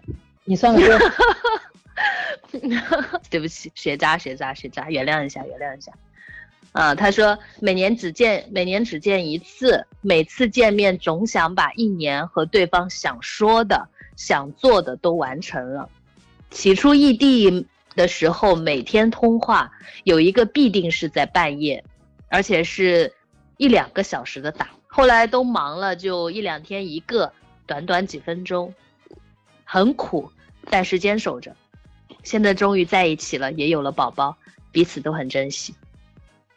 [0.44, 0.98] 你算的对。
[3.30, 5.92] 对不起，学渣学渣学渣，原谅一下，原谅一下。
[6.72, 13.88] 啊，他说每年只见每年只见一次，每次见面总想把一年和对方想说的、
[14.20, 15.88] 想做的都完成了。
[16.50, 17.66] 起初异地
[17.96, 19.72] 的时候，每天通话
[20.04, 21.82] 有一个必定是在半夜，
[22.28, 23.10] 而且是
[23.56, 24.68] 一两个小时的打。
[24.88, 27.32] 后来都忙了，就一两天一个，
[27.64, 28.74] 短短几分钟，
[29.64, 30.30] 很苦，
[30.68, 31.56] 但是坚守着。
[32.22, 34.36] 现在终于在一起了，也有了宝宝，
[34.70, 35.74] 彼此都很珍惜。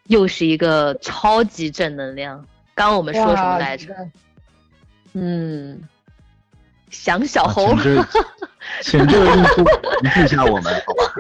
[0.08, 2.46] 又是一个超级正能量。
[2.76, 3.96] 刚刚我们说什么来着？
[5.14, 5.88] 嗯，
[6.94, 7.76] 想小猴。
[8.82, 11.14] 请这位用户回复一下我们，好吧？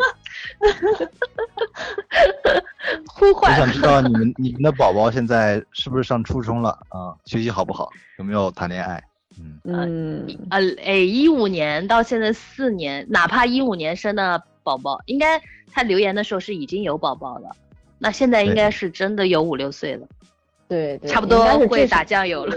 [3.08, 3.52] 呼唤。
[3.52, 7.14] 我想知道你们你们的宝宝现在是不是上初中了啊？
[7.26, 7.90] 学习好不好？
[8.18, 9.04] 有没有谈恋爱？
[9.38, 17.50] 嗯嗯呃哎，一五年到现在四年，哪怕一五年生的宝宝，应该他留言的时候是已经有宝宝了。
[18.00, 20.08] 那现在应该是真的有五六岁了，
[20.68, 22.56] 对对，差不多会打酱油了。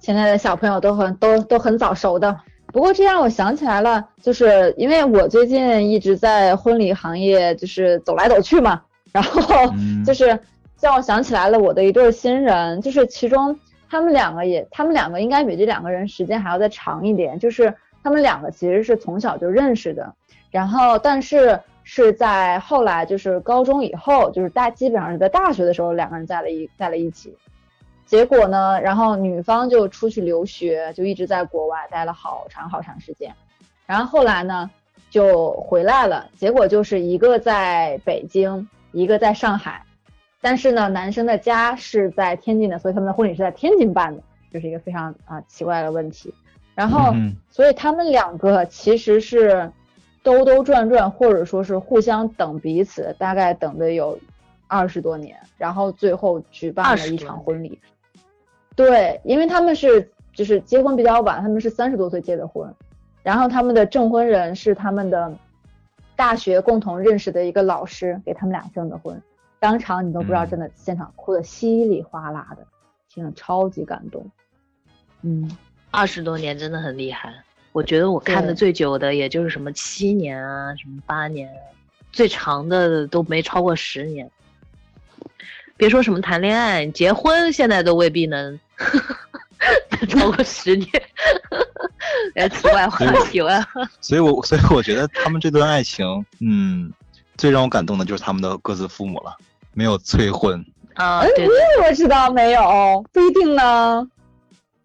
[0.00, 2.36] 现在的小朋友都很都都很早熟的。
[2.72, 8.82] 不过这让我想起来了，就是因为我最近一直在婚礼行业就是走来走去嘛，
[9.12, 9.40] 然后
[10.04, 10.38] 就是
[10.80, 20.14] 让我想起来了我的一对新人，就是其中他们两个也，他们两个应该比这两个人时间还要再长一点，就是他们两个其实是从小就认识的，
[20.50, 21.60] 然后但是。
[21.82, 27.34] 是在后来，就是高中以后，就是大基本上是在大学的时候，两个人在了一在了一起。
[28.10, 33.32] 结果呢，然后女方就出去留学，就一直在国外待了好长好长时间。
[33.86, 34.68] 然后后来呢，
[35.10, 36.28] 就回来了。
[36.36, 39.84] 结果就是一个在北京，一个在上海。
[40.40, 44.20] 但是呢，男生的家是在天津的，所以他们的婚礼是在天津办的，
[44.52, 46.34] 这是一个非常啊奇怪的问题。
[46.74, 47.14] 然后，
[47.48, 49.70] 所以他们两个其实是。
[50.22, 54.20] 兜兜转转，或者说是互相等彼此，大概等的有
[54.66, 57.80] 二十多年，然后最后举办了一场婚礼。
[58.80, 62.74] 对，因为他们是就是结婚比较晚，他们是三十多岁结的婚，
[63.22, 65.30] 然后他们的证婚人是他们的
[66.16, 69.20] 大学共同认识的一个老师给他们俩证的婚，
[69.58, 72.66] 当场你都不知道，真的现场哭的稀里哗啦的，
[73.12, 74.24] 听了超级感动。
[75.20, 75.54] 嗯，
[75.90, 77.34] 二十多年真的很厉害。
[77.72, 81.52] 我觉得我看的最久的也就是什么七年啊，什么八年，
[82.12, 84.30] 最长的都没超过十年。
[85.80, 88.60] 别说什么谈恋爱，结婚现在都未必能
[90.10, 90.86] 超过十年。
[92.34, 92.98] 来，题外话，
[93.30, 93.80] 题外话。
[93.98, 96.06] 所以我所以我觉得他们这段爱情，
[96.40, 96.92] 嗯，
[97.38, 99.34] 最让我感动的就是他们的各自父母了，
[99.72, 100.62] 没有催婚
[100.96, 101.24] 啊。
[101.34, 101.48] 对，
[101.82, 104.06] 我知道没有，不一定呢。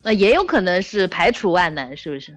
[0.02, 2.34] 那也有可能是排除万难，是不是？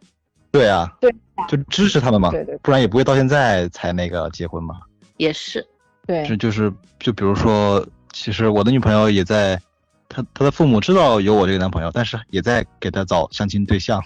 [0.50, 1.14] 对啊，对，
[1.46, 4.80] 就支持他们嘛，对对，不然也不会到现在才那个结婚嘛。
[5.16, 5.64] 也是，
[6.08, 9.60] 对，这就是就比如说，其实我的女朋友也在，
[10.08, 14.02] 她她的父母知道有我这个男朋友，但是也在给她找相亲对象，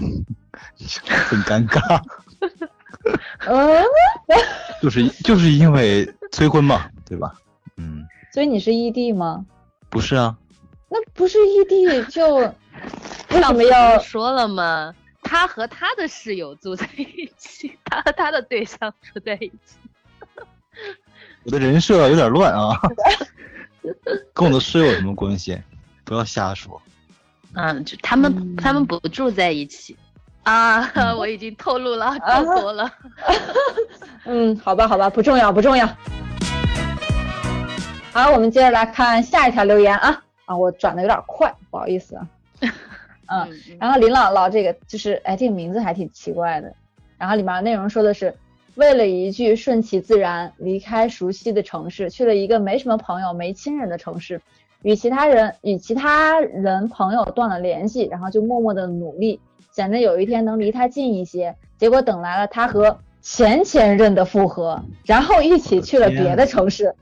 [1.07, 2.01] 很尴尬。
[3.47, 3.85] 嗯，
[4.83, 7.35] 就是就是因为催婚嘛，对吧？
[7.77, 8.07] 嗯。
[8.33, 9.45] 所以你是异地吗？
[9.91, 10.37] 不是啊。
[10.89, 12.37] 那不是异地就
[13.31, 14.95] 为什么要说了吗？
[15.23, 19.77] 他和他的室友住在一起，他和他的对象住在一起。
[21.45, 22.79] 我的人设有点乱啊，
[24.35, 25.61] 跟我的室友有什么关系？
[26.05, 26.81] 不要瞎说。
[27.55, 29.97] 嗯，就他们他们不住在一起
[30.43, 32.91] 啊， 我已经透露了够多了。
[34.25, 35.87] 嗯，好吧，好吧，不重要，不重要。
[38.13, 42.27] 好，我们接着来看下一条留言啊啊，我转的有点快，不好意思啊。
[43.27, 46.75] 嗯，然后林姥姥这个就是，哎，这个名字还挺奇怪的。
[47.19, 48.35] 然后里面内容说的是，
[48.75, 54.41] 为了一句顺其自然，离开熟悉的城市，去了一个没什么朋友、没亲人的城市，
[54.83, 59.41] 与其他人与其他人朋友断了联系，然后就默默的努力，
[59.73, 61.55] 想着有一天能离他近一些。
[61.77, 66.95] 结果等来了他和前前任的复合，然后一起去了别的城市，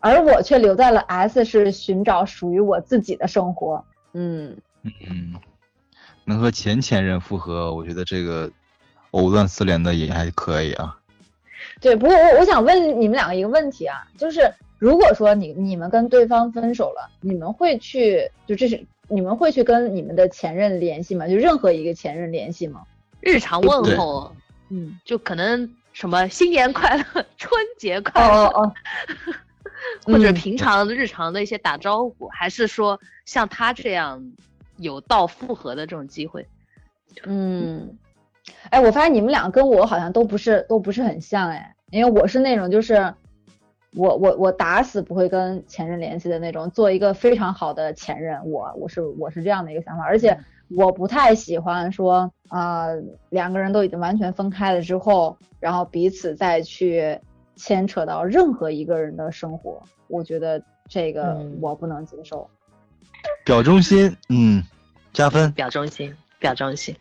[0.00, 3.84] 而我却留在了 S 市，寻找属于我自己的生活。
[4.12, 5.34] 嗯嗯。
[6.26, 8.50] 能和前前任复合，我觉得这个
[9.10, 10.98] 藕断丝连的也还可以啊。
[11.84, 21.28] 对，不过我我想问你们两个一个问题啊，就是如果说你你们跟对方分手了，你们会去就这是你们会去跟你们的前任联系吗？
[21.28, 22.84] 就任何一个前任联系吗？
[23.20, 24.34] 日常问候，
[24.70, 27.04] 嗯，就可能什么新年快乐、
[27.36, 28.72] 春节快哦乐，哦哦，
[30.06, 34.32] 或者嗯平常日常的一些打招呼，还是说像他这样
[34.78, 36.48] 有到复合的这种机会？
[37.26, 37.96] 嗯，
[38.70, 43.14] 哎，我发现你们俩跟我好像都不是都不是很像哎，因为我是那种就是
[43.94, 50.36] 我我我打死不会跟前任联系的那种，做一个非常好的前任，我我是我是这样的一个想法，而且
[50.76, 52.86] 我不太喜欢说啊、
[53.28, 57.18] 两个人都已经完全分开了之后，然后彼此再去
[57.54, 62.48] 牵扯到任何一个人的生活，我觉得这个嗯我不能接受。
[63.44, 64.62] 表忠心，嗯，
[65.12, 65.52] 加分。
[65.52, 66.94] 表忠心，表忠心。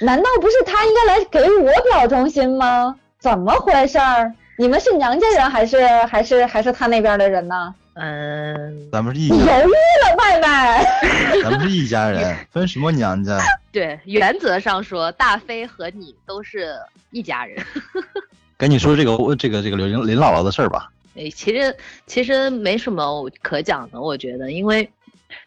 [0.00, 2.98] 难道不是他应该来给我表忠心吗？
[3.26, 4.32] 怎么回事儿？
[4.56, 7.74] 你们是娘家人还是还是还是他那边的人呢？
[7.94, 10.84] 嗯，咱们是一你犹豫家，了，麦麦。
[11.42, 13.36] 咱们是一家人， 分什么娘家？
[13.72, 16.76] 对，原则上说，大飞和你都是
[17.10, 17.60] 一家人。
[18.56, 20.88] 赶紧说这个这个这个林林姥姥的事儿吧。
[21.16, 24.88] 诶，其实其实没什么可讲的，我觉得，因为，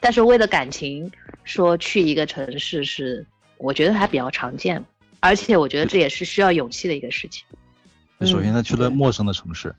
[0.02, 1.10] 但是为了感情，
[1.46, 3.26] 说去一个城市是，
[3.58, 4.84] 我觉得还比较常见，
[5.22, 7.46] 而且我觉得这也是需要勇气的一个事情。
[8.26, 9.74] 首先，嗯他去了陌生的城市，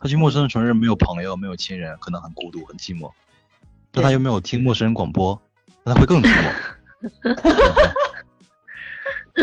[0.00, 3.10] 他去陌生的城市没有朋友，没有亲人，可能很孤独、很寂寞。
[3.90, 5.40] 但他又没有听陌生人广播，
[5.84, 6.52] 那他会更寂寞。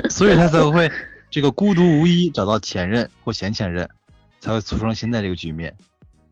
[0.09, 0.91] 所以他才会
[1.29, 3.89] 这个孤独无依，找到前任或前前任，
[4.39, 5.75] 才会促成现在这个局面。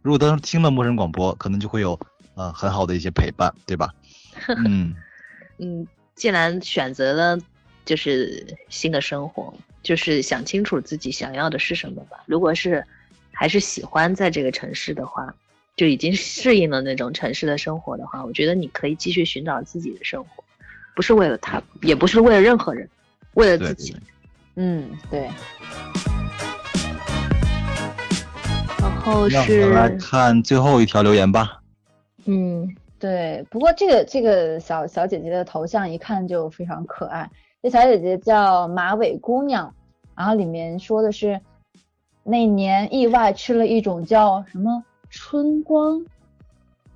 [0.01, 1.99] 如果当时听了陌生人广播，可能就会有
[2.36, 3.93] 呃很好的一些陪伴，对吧？
[4.66, 4.95] 嗯，
[5.57, 5.86] 嗯，
[6.16, 7.38] 既然选择了
[7.86, 12.24] 就是新的生活，就是想清楚自己想要的是什么吧。
[12.26, 12.84] 如果是
[13.32, 15.34] 还是喜欢在这个城市的话，
[15.76, 20.44] 就已经适应了那种城市的生活的话，我觉得你可以继续寻找自己的生活，
[20.94, 22.90] 不是为了他，也不是为了任何人，
[23.36, 23.96] 为了自己。
[24.56, 25.30] 嗯，对，
[28.82, 31.62] 然后是来看最后一条留言吧。
[32.26, 33.46] 嗯对。
[33.50, 37.30] 不过这个这个小小姐姐的头像一看就非常可爱。
[37.62, 39.74] 这小姐姐叫马尾姑娘，
[40.16, 41.41] 然后里面说的是
[42.24, 46.01] 那年意外吃了一种叫什么春光，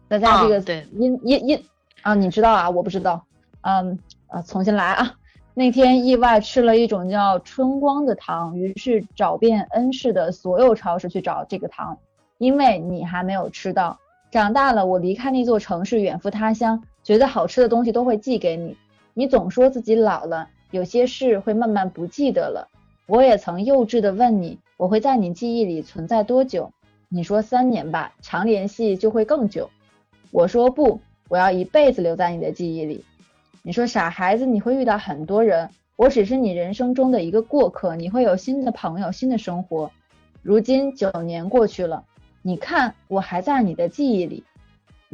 [0.07, 1.64] 大家这个啊对音音音
[2.01, 2.70] 啊，你知道啊？
[2.70, 3.22] 我不知道。
[3.64, 5.14] 嗯啊，重新来啊。
[5.53, 11.97] 那天意外吃了一种叫春光的糖，于是找遍恩市的所有超市去找这个糖，
[12.38, 13.99] 因为你还没有吃到。
[14.32, 18.78] 长大了，我离开那座城市，远赴他乡，觉得好吃的东西都会寄给你。
[19.16, 22.68] 你总说自己老了，有些事会慢慢不记得了。
[23.05, 26.72] 我也曾幼稚的问你，我会在你记忆里存在多久？
[27.09, 29.70] 你说三年吧，常联系就会更久。
[30.32, 30.99] 我说不，
[31.30, 33.05] 我要一辈子留在你的记忆里。
[33.61, 39.91] 你说傻孩子，你会遇到很多人，我只是你人生中的一个过客，你会有新的朋友、新的生活。
[40.41, 42.03] 如今九年过去了，
[42.41, 44.43] 你看我还在你的记忆里。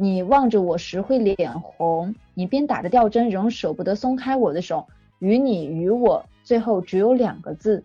[0.02, 4.88] 你望着我时会脸红，你边打着吊针仍舍不得松开我的手。
[5.18, 7.84] 与你与我，最后只有两个字：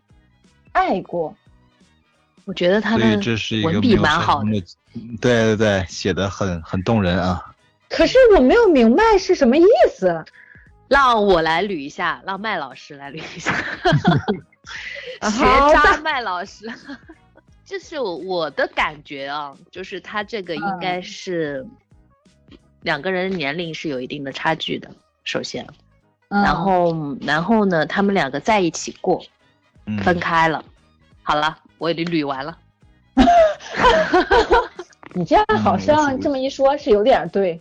[0.71, 1.35] 爱过。
[2.45, 3.03] 我觉得他的
[3.65, 4.51] 文笔蛮好的。
[5.19, 7.53] 对对对，写的很很动人啊。
[7.89, 10.23] 可是我没有明白是什么意思。
[10.87, 13.51] 让我来捋一下，让麦老师来捋一下，
[15.29, 15.43] 学
[15.73, 16.71] 渣麦老师。
[17.65, 21.67] 这是我我的感觉啊，就是他这个应该嗯是
[22.85, 24.87] 两个人年龄是有一定的差距的，
[25.23, 25.65] 首先，
[26.29, 29.25] 嗯、然后然后呢，他们两个在一起过，
[29.87, 30.63] 嗯，分开了。
[31.23, 32.55] 好了，我已经捋完了。
[35.15, 37.59] 你这样好像这么一说，是有点对。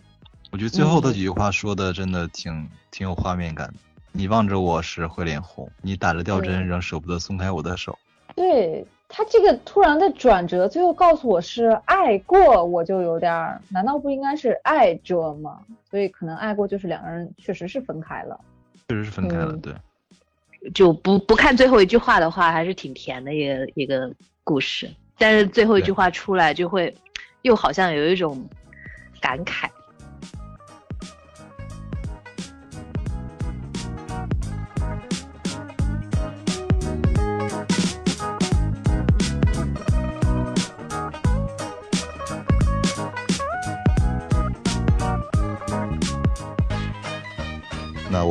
[0.51, 3.73] 我觉得最后的嗯几句话说的真的挺挺有画面感的。
[4.11, 7.97] 你望着我时会脸红，你打着吊针仍舍不得松开我的手。
[8.35, 15.59] 对他这个突然的转折，最后告诉我是爱过，我就有点儿，难道不应该是爱着吗？
[15.89, 18.39] 所以可能爱过就是两个人确实是分开了。
[18.89, 19.73] 确实是分开了，嗯对。
[20.73, 24.11] 就不不看最后一句话的话，还是挺甜的一个一个
[24.43, 24.89] 故事。
[25.17, 26.93] 但是最后一句话出来，就会
[27.43, 28.43] 又好像有一种
[29.21, 29.69] 感慨。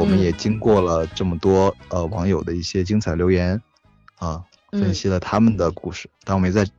[0.05, 3.59] 我们嗯也经过了这么多呃网友的一些精彩留言
[4.19, 6.71] 啊，分嗯析了他们的故事，但我们也在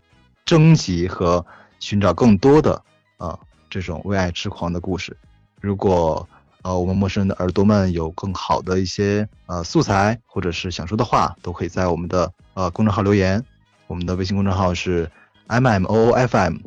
[0.45, 1.43] 征集和
[1.79, 2.79] 寻找更多的
[3.17, 5.17] 啊这种为爱痴狂的故事。
[5.59, 6.29] 如果
[6.61, 13.43] 呃我们陌生人的耳朵们有更好的一些呃素材，或者是想说的话，都可以在我们的呃公众号留言。
[13.87, 15.09] 我们的微信公众号是
[15.47, 16.57] M M O O F M，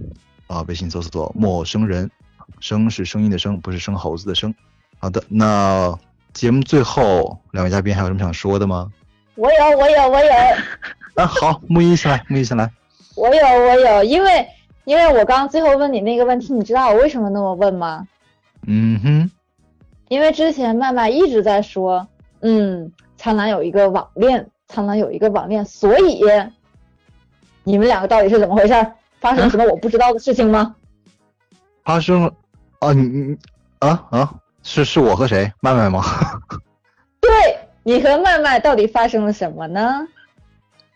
[0.48, 2.10] 啊、微信搜索陌生人，
[2.58, 4.52] 声是声音的声，不是生猴子的生。
[4.98, 5.96] 好的，那
[6.38, 8.88] 节目最后两位嘉宾还有什么想说的吗？
[9.34, 10.32] 我有，我有，我有，
[11.16, 12.70] 啊，好，木一先来，木一先来。
[13.16, 14.46] 我有，我有，因为
[14.84, 18.06] 因为我刚刚最后问你那个问题，你知道我为什么那么问吗？
[18.68, 19.30] 嗯哼，
[20.10, 22.06] 因为之前麦麦一直在说，
[22.38, 26.22] 嗯，苍兰有一个网恋，苍兰有一个网恋，所以
[27.64, 28.74] 你们两个到底是怎么回事？
[29.18, 30.76] 发生了什么我不知道的事情吗？
[31.82, 32.32] 发生了
[32.78, 33.36] 啊，你你
[33.80, 34.34] 啊啊，
[34.70, 35.50] 是是我和谁？
[35.60, 36.04] 麦麦吗？
[37.22, 37.30] 对
[37.84, 40.06] 你和麦麦到底发生了什么呢？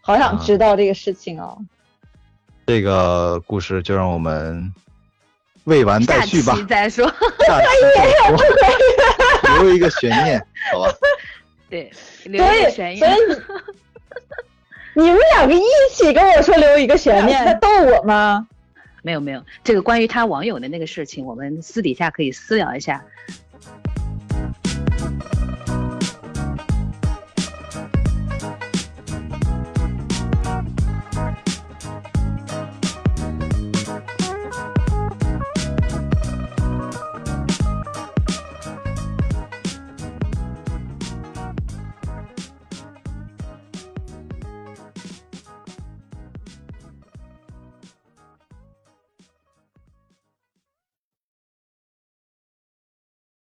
[0.03, 1.57] 好想知道这个事情哦。
[2.67, 4.71] 这个故事就让我们
[5.65, 7.07] 未完待续吧期，再说。
[7.47, 7.67] 下期
[7.97, 8.37] 再说，
[9.65, 10.93] 留一个悬念，好吧？
[11.71, 11.91] 对，
[12.25, 13.43] 留一个悬所以念。
[14.95, 15.63] 你你们两个一
[15.95, 18.47] 起跟我说留一个悬念，在逗我吗？
[19.03, 23.03] 没有没有，这个关于他网友的那个事情，我们私底下可以私聊一下。